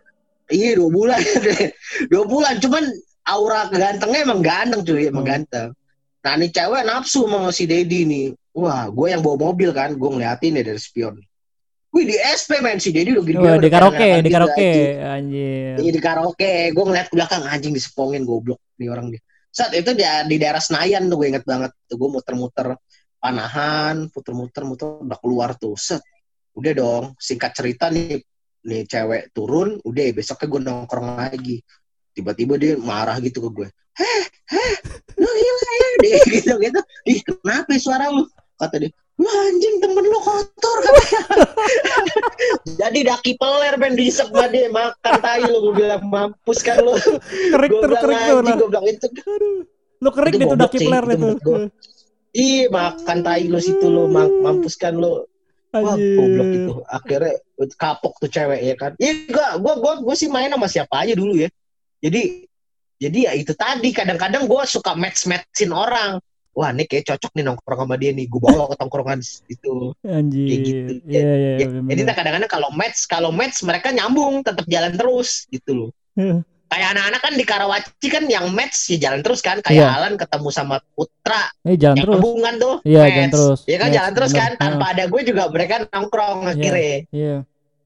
iya 0.50 0.72
dua 0.76 0.90
bulan. 0.90 1.20
Dua 2.12 2.24
bulan 2.24 2.54
cuman 2.60 2.84
aura 3.26 3.68
gantengnya 3.68 4.20
emang 4.24 4.40
ganteng 4.40 4.82
cuy. 4.82 5.12
Emang 5.12 5.28
Hmm. 5.28 5.32
ganteng. 5.44 5.70
Nah 6.24 6.34
nih 6.36 6.50
cewek 6.50 6.84
nafsu 6.84 7.28
sama 7.28 7.52
si 7.52 7.68
Dedi 7.68 8.02
nih. 8.04 8.26
Wah 8.56 8.88
gue 8.88 9.12
yang 9.12 9.20
bawa 9.20 9.52
mobil 9.52 9.76
kan 9.76 9.92
gue 9.92 10.10
ngeliatin 10.10 10.56
ya 10.56 10.64
dari 10.64 10.80
spion 10.80 11.20
wih 11.96 12.04
di 12.04 12.20
SP 12.20 12.60
men 12.60 12.76
si 12.84 12.92
Dedi 12.92 13.16
udah 13.16 13.24
gini 13.24 13.40
Wah, 13.40 13.56
di 13.56 13.72
karaoke 13.72 14.10
di 14.20 14.30
karaoke 14.30 14.70
anjir 15.00 15.80
Iya 15.80 15.92
di 15.92 16.02
karaoke, 16.04 16.72
gue 16.72 16.84
ngeliat 16.84 17.08
ke 17.12 17.16
belakang 17.16 17.44
anjing 17.48 17.76
disepongin 17.76 18.24
goblok 18.24 18.60
nih 18.80 18.88
orang 18.88 19.12
dia. 19.12 19.22
Saat 19.52 19.76
itu 19.76 19.92
di, 19.96 20.04
di 20.04 20.36
daerah 20.40 20.60
Senayan 20.60 21.08
tuh 21.08 21.20
gue 21.20 21.28
inget 21.32 21.44
banget, 21.48 21.72
tuh 21.88 21.96
gue 22.00 22.10
muter-muter 22.12 22.76
panahan, 23.20 24.08
puter-muter, 24.12 24.64
muter 24.68 24.88
udah 25.04 25.20
keluar 25.20 25.56
tuh, 25.56 25.76
set. 25.80 26.04
Udah 26.56 26.72
dong, 26.72 27.06
singkat 27.20 27.52
cerita 27.56 27.92
nih, 27.92 28.24
nih 28.64 28.82
cewek 28.88 29.36
turun, 29.36 29.80
udah 29.84 30.04
besoknya 30.16 30.48
gue 30.48 30.62
nongkrong 30.64 31.08
lagi. 31.20 31.58
Tiba-tiba 32.16 32.56
dia 32.56 32.80
marah 32.80 33.20
gitu 33.20 33.44
ke 33.44 33.50
gue, 33.52 33.68
heh, 34.00 34.24
heh, 34.56 34.76
lu 35.20 35.28
gila 35.28 35.72
ya, 35.76 35.88
dia 36.04 36.20
gitu 36.40 36.54
gitu. 36.64 36.80
Ih 37.04 37.20
kenapa 37.20 37.76
ya 37.76 37.80
suara 37.80 38.08
lu? 38.08 38.24
Kata 38.56 38.76
dia, 38.80 38.92
lu 39.16 39.30
anjing 39.32 39.76
temen 39.80 40.04
lu 40.04 40.20
kotor 40.20 40.78
katanya. 40.84 41.22
Jadi 42.84 43.00
daki 43.08 43.32
peler 43.40 43.74
ben 43.80 43.96
disep 43.96 44.28
sama 44.28 44.52
dia 44.52 44.68
makan 44.68 45.14
tai 45.24 45.48
lu 45.48 45.72
gue 45.72 45.74
bilang 45.80 46.04
mampus 46.04 46.60
kan 46.60 46.84
lu. 46.84 47.00
kerik 47.56 47.70
Gue 47.72 47.82
bilang 47.88 48.04
kerik 48.04 48.20
tuh 48.20 48.36
anjing 48.36 48.44
lah 48.44 48.56
gue 48.60 48.70
bilang 48.70 48.86
itu. 48.92 49.08
aduh 49.08 49.58
lu 50.04 50.10
kerik 50.12 50.34
Itu 50.36 50.40
nih 50.40 50.46
tuh 50.46 50.52
goblok 50.52 50.68
daki 50.68 50.78
peler 50.84 51.06
itu. 51.16 51.28
Ih 52.36 52.64
makan 52.68 53.18
tai 53.24 53.44
lu 53.48 53.60
situ 53.64 53.88
lu 53.88 54.04
mam- 54.12 54.40
mampus 54.44 54.76
kan 54.76 54.92
lu. 55.00 55.24
Wah 55.72 55.96
goblok 55.96 56.50
itu. 56.52 56.74
Akhirnya 56.84 57.34
kapok 57.80 58.20
tuh 58.20 58.28
cewek 58.28 58.60
ya 58.68 58.76
kan. 58.76 58.92
Iya 59.00 59.32
gua 59.32 59.48
gua 59.64 59.74
gua 59.80 59.94
gua 60.04 60.16
sih 60.20 60.28
main 60.28 60.52
sama 60.52 60.68
siapa 60.68 61.08
aja 61.08 61.16
dulu 61.16 61.40
ya. 61.40 61.48
Jadi 62.04 62.44
jadi 63.00 63.20
ya 63.28 63.32
itu 63.36 63.56
tadi 63.56 63.96
kadang-kadang 63.96 64.44
gua 64.44 64.68
suka 64.68 64.92
match-matchin 64.92 65.72
orang. 65.72 66.20
Wah, 66.56 66.72
ini 66.72 66.88
kayak 66.88 67.04
cocok 67.06 67.36
nih 67.36 67.44
nongkrong 67.44 67.80
sama 67.84 67.96
dia 67.96 68.10
nih. 68.10 68.26
Gue 68.26 68.40
bawa 68.40 68.72
ke 68.72 68.80
tongkrongan 68.80 69.20
itu. 69.46 69.92
anjir 70.02 70.48
Kayak 70.48 70.62
gitu. 70.64 70.92
iya 71.04 71.20
iya 71.20 71.52
Ya, 71.60 71.66
bener-bener. 71.68 71.92
jadi 71.92 72.12
kadang-kadang 72.16 72.50
kalau 72.50 72.70
match, 72.72 73.00
kalau 73.06 73.30
match 73.30 73.60
mereka 73.62 73.92
nyambung, 73.92 74.40
tetap 74.40 74.64
jalan 74.66 74.96
terus 74.96 75.44
gitu 75.48 75.72
loh. 75.76 75.90
Iya. 76.16 76.40
Kayak 76.66 76.88
anak-anak 76.96 77.22
kan 77.22 77.34
di 77.36 77.46
Karawaci 77.46 78.08
kan 78.10 78.24
yang 78.26 78.46
match 78.50 78.90
ya 78.90 78.98
jalan 78.98 79.20
terus 79.20 79.40
kan. 79.40 79.60
Kayak 79.60 79.76
Iya. 79.78 79.88
Alan 79.94 80.14
ketemu 80.16 80.50
sama 80.50 80.76
Putra, 80.92 81.44
Eh 81.62 81.76
jalan 81.76 81.94
yang 81.94 82.06
terus. 82.08 82.16
hubungan 82.18 82.54
tuh. 82.56 82.76
Iya, 82.82 83.00
match. 83.00 83.12
jalan 83.12 83.30
terus. 83.30 83.60
Iya 83.62 83.78
kan 83.78 83.86
Match, 83.86 83.98
jalan 84.00 84.12
terus 84.16 84.32
bener. 84.32 84.42
kan. 84.42 84.52
Tanpa 84.58 84.86
ada 84.90 85.04
gue 85.06 85.22
juga 85.22 85.44
mereka 85.46 85.74
nongkrong 85.86 86.40
akhirnya. 86.50 86.96
Iya. 87.12 87.36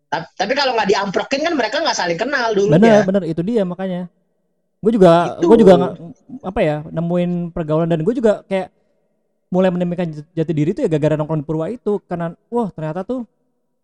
Tapi, 0.10 0.26
tapi 0.36 0.54
kalau 0.54 0.72
nggak 0.74 0.90
diamprokin 0.90 1.42
kan 1.42 1.54
mereka 1.54 1.76
nggak 1.82 1.94
saling 1.96 2.18
kenal 2.18 2.50
dulu 2.50 2.70
Bener 2.72 3.02
bener 3.04 3.24
itu 3.26 3.42
dia 3.42 3.62
makanya. 3.62 4.10
Gue 4.80 4.92
juga 4.92 5.36
Gitu. 5.36 5.46
gue 5.46 5.58
juga 5.60 5.74
nggak- 5.76 5.96
apa 6.42 6.60
ya 6.60 6.76
nemuin 6.86 7.32
pergaulan 7.50 7.86
dan 7.86 8.00
gue 8.00 8.13
juga 8.13 8.42
kayak 8.44 8.72
mulai 9.50 9.68
menemukan 9.68 10.08
jati- 10.30 10.54
diri 10.54 10.72
itu 10.72 10.80
ya 10.80 10.88
gara-gara 10.88 11.15
nongkrong 11.15 11.42
di 11.42 11.46
Purwa 11.46 11.68
itu 11.68 12.00
karena 12.02 12.32
wah 12.48 12.70
ternyata 12.70 13.02
tuh 13.02 13.26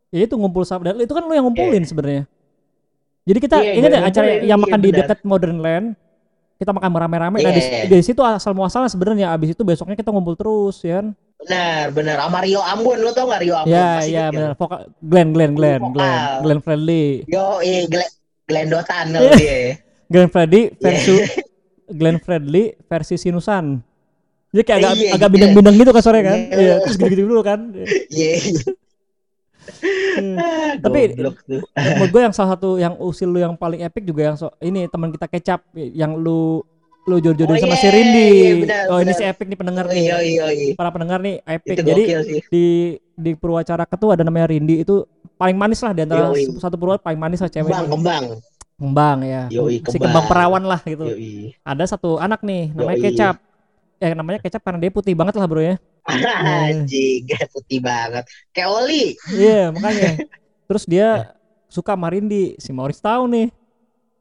ya 0.07 0.23
itu 0.23 0.33
ngumpul 0.33 0.61
sama 0.61 0.85
dan 0.85 0.95
itu 0.97 1.09
kan 1.09 1.21
lu 1.21 1.33
yang 1.33 1.43
ngumpulin 1.43 1.83
sebenarnya. 1.83 2.23
Jadi 3.23 3.39
kita 3.39 3.57
Iya, 3.57 3.71
ingat 3.73 3.89
ya 3.89 3.99
acara 4.03 4.25
yang 4.37 4.45
iya, 4.45 4.55
makan 4.55 4.79
di 4.79 4.89
benar. 4.89 4.99
dekat 5.03 5.19
Modern 5.21 5.57
Land 5.57 5.87
kita 6.55 6.71
makan 6.71 6.87
rame-rame 6.87 7.37
nah 7.37 7.51
di, 7.51 7.59
Iya. 7.59 7.83
dari 7.85 7.99
situ 7.99 8.21
asal 8.21 8.53
muasalnya 8.53 8.87
sebenarnya 8.87 9.27
abis 9.29 9.51
itu 9.51 9.61
besoknya 9.61 9.93
kita 9.93 10.07
ngumpul 10.07 10.33
terus 10.33 10.79
ya 10.79 11.01
kan 11.01 11.11
Benar, 11.35 11.91
benar. 11.91 12.15
Sama 12.17 12.39
Rio 12.39 12.63
Ambon, 12.63 12.95
lo 12.97 13.11
tau 13.11 13.27
nggak 13.27 13.41
Rio 13.43 13.55
Ambon? 13.57 13.67
ya 13.69 13.99
Masih 13.99 14.07
ya 14.07 14.21
ingat 14.21 14.31
benar 14.31 14.51
vokal 14.55 14.79
Glenn 15.01 15.29
Glenn 15.29 15.51
Glenn. 15.51 15.81
Glenn 15.91 16.21
Glenn 16.39 16.59
Friendly 16.61 17.27
Yo, 17.27 17.59
eh, 17.59 17.83
Glenn, 17.85 18.11
Glenn 18.45 18.67
Dotan 18.69 19.05
lo 19.11 19.19
Iya. 19.19 19.35
dia. 19.35 19.59
Glenn 20.07 20.29
Fredly 20.29 20.73
versi 20.75 21.13
Iya. 21.13 21.25
Glenn 21.97 22.17
Fredly 22.17 22.63
versi 22.81 23.15
Sinusan. 23.15 23.77
Jadi 24.49 24.63
kayak 24.63 24.79
agak 24.79 24.93
Iya, 24.95 25.09
agak 25.11 25.27
iya. 25.27 25.33
bidang-bidang 25.35 25.75
gitu 25.75 25.91
kan 25.91 26.01
sore 26.01 26.19
kan. 26.21 26.37
Iya. 26.39 26.55
Iya, 26.55 26.75
terus 26.81 26.95
gitu-gitu 26.95 27.23
dulu 27.25 27.41
kan. 27.41 27.59
Iya. 28.09 28.31
Iya. 28.39 28.61
Tapi 30.77 30.99
Tapi- 31.11 31.61
Menurut 31.75 32.09
gue 32.09 32.21
yang 32.21 32.31
salah 32.31 32.55
satu 32.55 32.77
yang 32.77 32.95
usil 32.95 33.27
lu 33.27 33.37
yang 33.37 33.53
paling 33.53 33.81
epic 33.81 34.05
juga 34.05 34.21
yang 34.23 34.35
so, 34.35 34.53
ini 34.59 34.85
teman 34.85 35.09
kita 35.09 35.27
kecap 35.27 35.59
yang 35.75 36.15
lu 36.15 36.61
lu 37.05 37.19
jodoh-jodohin 37.19 37.61
Oh, 37.61 37.63
sama 37.63 37.75
iya, 37.75 37.83
si 37.83 37.87
Rindi. 37.87 38.29
iya, 38.33 38.53
benar, 38.57 38.83
oh 38.89 38.97
ini 38.97 39.13
si 39.13 39.21
epic 39.21 39.45
nih 39.45 39.53
pendengar 39.55 39.85
nih. 39.85 40.01
iya 40.01 40.17
iya 40.21 40.45
iya. 40.49 40.73
Para 40.73 40.89
pendengar 40.89 41.21
nih 41.21 41.37
epic. 41.39 41.75
Itu 41.75 41.83
Jadi 41.83 42.03
di 42.47 42.65
di 43.13 43.31
Purwacara 43.33 43.85
ketua 43.85 44.17
ada 44.17 44.25
namanya 44.25 44.49
Rindi 44.49 44.81
itu 44.81 45.05
paling 45.35 45.53
manis 45.53 45.77
lah 45.79 45.93
di 45.93 46.01
antara 46.01 46.33
Yoi. 46.33 46.57
satu 46.57 46.73
Purwa 46.75 46.97
paling 46.97 47.19
manis 47.19 47.37
lah 47.37 47.51
cewek. 47.51 47.69
Kembang, 47.69 47.85
ini. 47.85 47.93
kembang. 47.93 48.23
Kembang 48.75 49.23
ya. 49.23 49.47
Yoi, 49.47 49.79
si 49.79 49.95
kembang. 49.95 50.11
kembang 50.11 50.25
perawan 50.27 50.63
lah 50.67 50.79
gitu. 50.83 51.07
Yoi. 51.07 51.55
Ada 51.63 51.95
satu 51.95 52.19
anak 52.19 52.43
nih 52.43 52.75
namanya 52.75 52.97
Yoi. 52.99 53.05
Kecap. 53.07 53.35
Eh 54.03 54.11
namanya 54.11 54.39
Kecap 54.43 54.61
karena 54.61 54.79
dia 54.83 54.91
putih 54.91 55.15
banget 55.15 55.39
lah 55.39 55.47
bro 55.47 55.63
ya. 55.63 55.79
Anjing, 56.67 57.23
putih 57.55 57.79
banget. 57.79 58.27
Kayak 58.51 58.69
Oli. 58.75 59.15
Iya 59.31 59.69
makanya. 59.73 60.27
Terus 60.67 60.83
dia 60.83 61.31
suka 61.71 61.95
sama 61.95 62.11
Rindi, 62.11 62.59
si 62.59 62.75
Maurice 62.75 62.99
tahu 62.99 63.31
nih. 63.31 63.47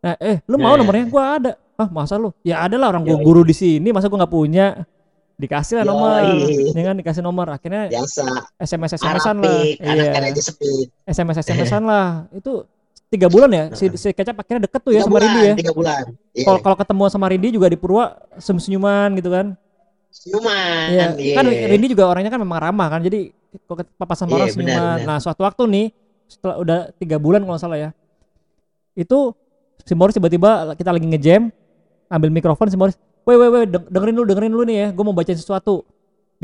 Nah, 0.01 0.15
eh 0.23 0.39
lu 0.47 0.55
mau 0.55 0.79
Nah. 0.79 0.87
nomornya? 0.87 1.05
Gua 1.11 1.25
ada. 1.35 1.53
Ah 1.75 1.91
masa 1.91 2.15
lu? 2.15 2.31
Ya 2.47 2.63
ada 2.63 2.79
lah 2.79 2.95
orang 2.95 3.03
gua 3.03 3.19
Yoi. 3.19 3.27
guru 3.27 3.43
di 3.43 3.53
sini, 3.53 3.91
masa 3.91 4.07
gua 4.07 4.23
nggak 4.23 4.31
punya? 4.33 4.87
Dikasih 5.35 5.83
lah 5.83 5.85
nomor, 5.91 6.23
ya 6.47 6.83
kan 6.87 6.95
dikasih 6.95 7.19
nomor. 7.19 7.51
Akhirnya 7.51 7.91
Biasa. 7.91 8.23
SMS 8.55 8.95
SMS-an 8.95 9.43
lah, 9.43 9.67
iya. 9.67 10.15
SMS 11.11 11.43
SMS-an 11.43 11.83
lah. 11.83 12.31
Itu 12.31 12.71
tiga 13.15 13.29
bulan 13.31 13.51
ya 13.51 13.65
si, 13.73 13.87
si 13.95 14.09
kecap 14.11 14.35
akhirnya 14.35 14.67
deket 14.67 14.81
tuh 14.83 14.91
ya 14.91 14.99
Tiga 14.99 15.07
sama 15.07 15.15
bulan, 15.15 15.25
Rindi 15.25 15.41
ya 15.41 15.55
Tiga 15.55 15.73
bulan. 15.73 16.03
Iya. 16.35 16.45
kalau 16.45 16.59
kalau 16.61 16.77
ketemu 16.77 17.03
sama 17.09 17.27
Rindi 17.31 17.49
juga 17.51 17.67
di 17.67 17.79
Purwa 17.79 18.05
senyum-senyuman 18.37 19.09
gitu 19.15 19.31
kan 19.31 19.47
Senyuman. 20.11 20.87
Iya, 20.91 21.05
iya. 21.19 21.35
kan 21.35 21.45
Rindi 21.47 21.87
juga 21.91 22.07
orangnya 22.07 22.31
kan 22.31 22.39
memang 22.39 22.59
ramah 22.61 22.87
kan. 22.87 23.03
Jadi 23.03 23.35
ke- 23.51 23.91
papasan 23.95 24.27
sama 24.27 24.39
orang 24.39 24.47
Iya, 24.47 24.55
benar, 24.55 24.71
senyuman. 24.71 24.95
benar. 24.95 25.07
Nah, 25.07 25.19
suatu 25.19 25.43
waktu 25.43 25.63
nih 25.67 25.87
setelah 26.25 26.57
udah 26.57 26.79
tiga 26.95 27.17
bulan 27.19 27.43
kalau 27.43 27.55
nggak 27.55 27.63
salah 27.63 27.79
ya. 27.81 27.91
Itu 28.95 29.35
si 29.83 29.93
Morris 29.93 30.15
tiba-tiba 30.15 30.75
kita 30.75 30.91
lagi 30.91 31.03
ngejam, 31.05 31.51
ambil 32.07 32.31
mikrofon 32.31 32.71
si 32.71 32.79
Morris, 32.79 32.95
"Weh, 33.23 33.35
weh, 33.35 33.49
weh, 33.49 33.65
deng- 33.67 33.91
dengerin 33.91 34.15
dulu, 34.15 34.27
dengerin 34.29 34.53
dulu 34.55 34.65
nih 34.65 34.77
ya. 34.77 34.87
Gue 34.95 35.05
mau 35.05 35.13
bacain 35.13 35.35
sesuatu." 35.35 35.83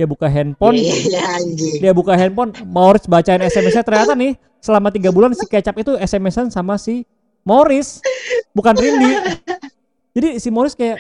Dia 0.00 0.08
buka 0.08 0.26
handphone, 0.26 0.80
Iya 0.80 0.96
dia 1.76 1.92
buka 1.92 2.16
handphone, 2.16 2.56
Morris 2.64 3.04
bacain 3.04 3.36
SMS-nya 3.38 3.84
ternyata 3.84 4.16
nih 4.16 4.32
selama 4.56 4.88
tiga 4.88 5.12
bulan 5.12 5.36
si 5.36 5.44
Kecap 5.44 5.76
itu 5.76 5.92
SMS-an 5.94 6.48
sama 6.48 6.80
si 6.80 7.04
Morris, 7.40 8.00
bukan 8.50 8.72
Rindi. 8.72 9.12
Jadi 10.10 10.40
si 10.40 10.48
Morris 10.48 10.72
kayak, 10.72 10.98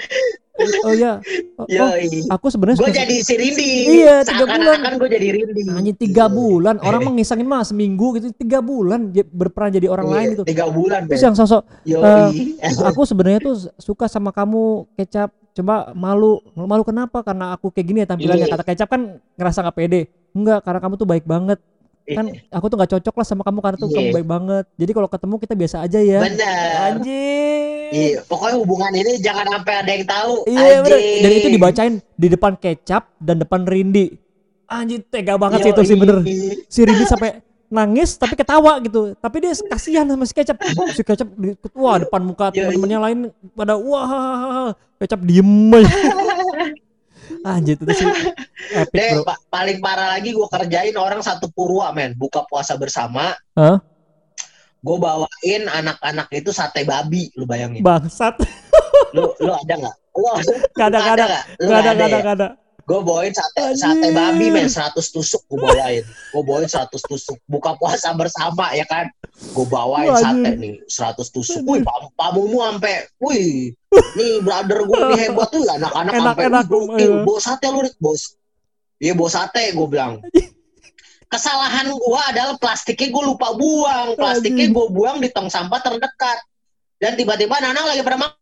oh 0.84 0.92
ya, 0.92 1.18
oh, 1.56 1.64
oh, 1.64 1.92
aku 2.30 2.46
sebenarnya 2.46 2.78
Gue 2.78 2.92
jadi 2.92 3.16
si 3.18 3.34
Rindi. 3.34 3.70
Iya, 4.00 4.22
tiga 4.22 4.44
bulan. 4.44 4.60
Seakan-akan 4.60 4.92
gue 4.96 5.08
jadi 5.10 5.28
Rindi. 5.32 5.62
Anjing 5.66 5.96
tiga 5.98 6.24
bulan 6.28 6.76
orang 6.78 7.00
mah 7.02 7.12
ngisangin 7.16 7.48
mah 7.48 7.64
seminggu 7.64 8.20
gitu 8.20 8.30
tiga 8.32 8.60
bulan 8.60 9.08
berperan 9.32 9.72
jadi 9.72 9.88
orang 9.88 10.06
Iya, 10.06 10.14
lain 10.14 10.26
gitu 10.36 10.44
Tiga 10.44 10.66
bulan. 10.68 11.08
terus 11.08 11.24
yang 11.24 11.32
sosok 11.32 11.64
Yoi. 11.88 12.60
aku 12.60 13.00
sebenarnya 13.02 13.40
tuh 13.40 13.56
suka 13.80 14.04
sama 14.06 14.28
kamu 14.30 14.84
kecap 14.94 15.32
coba 15.50 15.90
malu 15.92 16.38
malu 16.54 16.82
kenapa 16.82 17.20
karena 17.20 17.52
aku 17.52 17.68
kayak 17.68 17.86
gini 17.86 17.98
ya 18.02 18.08
tampilannya 18.08 18.46
Iya. 18.46 18.54
kata 18.54 18.64
kecap 18.64 18.88
kan 18.88 19.00
ngerasa 19.34 19.58
nggak 19.62 19.76
pede 19.76 20.00
enggak 20.30 20.60
karena 20.62 20.78
kamu 20.78 20.94
tuh 20.94 21.08
baik 21.08 21.24
banget 21.24 21.58
kan 22.06 22.26
aku 22.48 22.66
tuh 22.66 22.76
nggak 22.78 22.90
cocok 22.96 23.14
lah 23.14 23.26
sama 23.26 23.42
kamu 23.42 23.58
karena 23.58 23.76
tuh 23.76 23.86
Iya. 23.86 23.96
kamu 23.96 24.08
baik 24.14 24.28
banget 24.28 24.64
jadi 24.74 24.90
kalau 24.92 25.08
ketemu 25.08 25.34
kita 25.38 25.54
biasa 25.54 25.76
aja 25.82 25.98
ya 25.98 26.20
Bener. 26.22 26.70
anjing 26.88 27.68
Iya, 27.90 28.22
pokoknya 28.22 28.56
hubungan 28.56 28.92
ini 28.94 29.18
jangan 29.18 29.50
sampai 29.50 29.74
ada 29.74 29.90
yang 29.90 30.06
tahu. 30.06 30.46
Iya 30.46 30.78
bener. 30.78 30.94
Anjing. 30.94 31.22
Dan 31.26 31.30
itu 31.34 31.48
dibacain 31.50 31.94
di 32.14 32.28
depan 32.30 32.52
kecap 32.54 33.02
dan 33.18 33.42
depan 33.42 33.66
Rindi. 33.66 34.14
Anjir 34.70 35.02
tega 35.02 35.34
banget 35.34 35.58
sih 35.58 35.74
itu 35.74 35.82
sih 35.82 35.96
bener. 35.98 36.22
Si 36.70 36.86
Rindi 36.86 37.02
sampai 37.02 37.42
nangis 37.70 38.18
tapi 38.18 38.34
ketawa 38.34 38.76
gitu. 38.82 39.14
Tapi 39.16 39.36
dia 39.40 39.54
kasihan 39.70 40.04
sama 40.04 40.26
si 40.26 40.34
kecap. 40.34 40.58
Si 40.92 41.02
kecap 41.06 41.28
di, 41.38 41.54
wah 41.78 42.02
depan 42.02 42.20
muka 42.26 42.50
Yoi. 42.50 42.66
temen-temennya 42.68 42.98
lain 42.98 43.18
pada 43.54 43.78
wah 43.78 44.74
kecap 44.98 45.22
diem 45.22 45.70
aja. 45.72 45.86
Anjir 47.46 47.78
itu 47.78 47.94
sih 47.94 48.10
epic 48.74 48.90
Deh, 48.90 49.10
bro. 49.14 49.22
pa- 49.22 49.38
paling 49.54 49.78
parah 49.78 50.18
lagi 50.18 50.34
gue 50.34 50.48
kerjain 50.50 50.92
orang 50.98 51.22
satu 51.22 51.46
purwa 51.54 51.94
men 51.94 52.18
buka 52.18 52.42
puasa 52.50 52.74
bersama. 52.74 53.38
Hah? 53.54 53.78
Gue 54.82 54.96
bawain 54.98 55.62
anak-anak 55.70 56.26
itu 56.34 56.50
sate 56.50 56.82
babi, 56.82 57.30
lu 57.38 57.46
bayangin. 57.46 57.86
Bangsat. 57.86 58.34
Lu 59.14 59.30
lu 59.38 59.52
ada 59.54 59.74
nggak? 59.78 59.96
Lu 60.10 60.26
Gak 60.74 60.88
ada, 62.34 62.46
Gue 62.90 63.06
bawain 63.06 63.30
sate 63.30 63.78
sate 63.78 64.10
babi 64.10 64.50
men 64.50 64.66
100 64.66 64.98
tusuk 64.98 65.46
gue 65.46 65.62
bawain. 65.62 66.02
Gue 66.02 66.42
bawain 66.42 66.66
100 66.66 66.90
tusuk. 66.90 67.38
Buka 67.46 67.78
puasa 67.78 68.10
bersama 68.18 68.74
ya 68.74 68.82
kan. 68.82 69.06
Gue 69.54 69.62
bawain 69.70 70.10
sate 70.18 70.58
nih 70.58 70.82
100 70.90 71.22
tusuk. 71.30 71.62
Wih, 71.70 71.86
pam 71.86 72.10
pamumu 72.18 72.66
sampai 72.66 73.06
wih. 73.22 73.70
Nih 74.18 74.42
brother 74.42 74.82
gue 74.82 74.98
nih 75.06 75.18
hebat 75.30 75.54
tuh 75.54 75.62
anak-anak 75.70 76.12
sampai 76.18 76.46
"Wih, 76.50 76.66
gokil, 76.66 77.12
bawa 77.22 77.38
sate 77.38 77.66
lu 77.70 77.78
Rik, 77.86 77.94
bos. 78.02 78.34
Iya 78.98 79.14
bawa 79.14 79.30
sate 79.30 79.70
gue 79.70 79.86
bilang. 79.86 80.18
Kesalahan 81.30 81.94
gue 81.94 82.20
adalah 82.26 82.58
plastiknya 82.58 83.14
gue 83.14 83.22
lupa 83.22 83.54
buang. 83.54 84.18
Plastiknya 84.18 84.66
gue 84.66 84.86
buang 84.90 85.22
di 85.22 85.30
tong 85.30 85.46
sampah 85.46 85.78
terdekat. 85.78 86.42
Dan 86.98 87.14
tiba-tiba 87.14 87.54
anak 87.54 87.86
lagi 87.86 88.02
pada 88.02 88.18
makan 88.18 88.39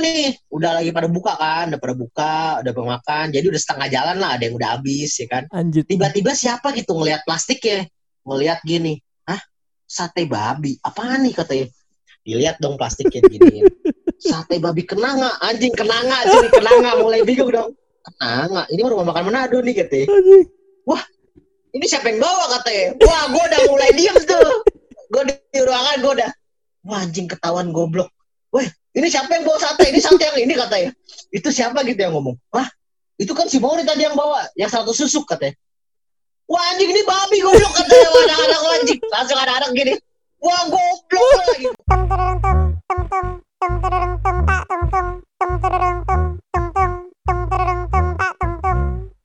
nih. 0.00 0.36
Udah 0.50 0.80
lagi 0.80 0.90
pada 0.90 1.08
buka 1.08 1.32
kan. 1.38 1.72
Udah 1.72 1.80
pada 1.80 1.94
buka, 1.94 2.36
udah 2.60 2.72
pada 2.72 2.88
makan. 2.98 3.24
Jadi 3.32 3.46
udah 3.48 3.60
setengah 3.60 3.88
jalan 3.88 4.16
lah. 4.20 4.30
Ada 4.36 4.42
yang 4.48 4.54
udah 4.58 4.68
habis 4.76 5.12
ya 5.16 5.26
kan. 5.30 5.44
Anjir. 5.54 5.84
Tiba-tiba 5.86 6.36
siapa 6.36 6.74
gitu 6.76 6.92
ngelihat 6.98 7.24
plastiknya. 7.24 7.88
Ngelihat 8.24 8.60
gini. 8.64 9.00
Hah? 9.24 9.40
Sate 9.86 10.28
babi. 10.28 10.76
Apaan 10.82 11.24
nih 11.24 11.34
katanya. 11.36 11.66
Dilihat 12.24 12.56
dong 12.60 12.76
plastiknya 12.76 13.20
gini. 13.24 13.64
Sate 14.30 14.60
babi 14.60 14.84
kenanga. 14.84 15.38
Anjing 15.40 15.72
kenanga. 15.72 16.28
Sini 16.28 16.48
kenanga. 16.52 16.90
Mulai 17.00 17.22
bingung 17.22 17.52
dong. 17.52 17.70
Kenanga. 18.04 18.68
Ini 18.68 18.80
rumah 18.84 19.08
makan 19.08 19.32
Manado 19.32 19.62
nih 19.64 19.74
katanya. 19.84 20.08
Anjing. 20.10 20.44
Ini 21.74 21.90
siapa 21.90 22.06
yang 22.06 22.22
bawa 22.22 22.44
katanya. 22.54 22.94
Wah 23.02 23.22
gue 23.34 23.44
udah 23.50 23.60
mulai 23.66 23.90
diem 23.98 24.14
tuh. 24.22 24.62
Gue 25.10 25.22
di 25.26 25.58
ruangan 25.58 25.96
gue 25.98 26.12
udah. 26.22 26.30
Wah 26.86 27.02
anjing 27.02 27.26
ketahuan 27.26 27.74
goblok. 27.74 28.14
Weh 28.54 28.70
ini 28.94 29.10
siapa 29.10 29.26
yang 29.34 29.42
bawa 29.42 29.58
sate? 29.58 29.90
Ini 29.90 29.98
sate 29.98 30.22
yang 30.22 30.38
ini 30.38 30.54
katanya. 30.54 30.90
Itu 31.34 31.50
siapa 31.50 31.82
gitu 31.82 31.98
yang 31.98 32.14
ngomong. 32.14 32.38
Wah 32.54 32.70
itu 33.18 33.34
kan 33.34 33.50
si 33.50 33.58
Mauri 33.58 33.82
tadi 33.82 34.06
yang 34.06 34.14
bawa. 34.14 34.46
Yang 34.54 34.78
satu 34.78 34.94
susuk 34.94 35.26
katanya. 35.26 35.58
Wah 36.46 36.62
anjing 36.70 36.94
ini 36.94 37.02
babi 37.02 37.42
goblok 37.42 37.74
katanya. 37.74 38.08
Anak-anak 38.14 38.60
anjing. 38.78 39.00
Langsung 39.10 39.38
anak-anak 39.42 39.70
gini. 39.74 39.94
Wah 40.38 40.62
goblok 40.70 41.38
tum 41.90 42.00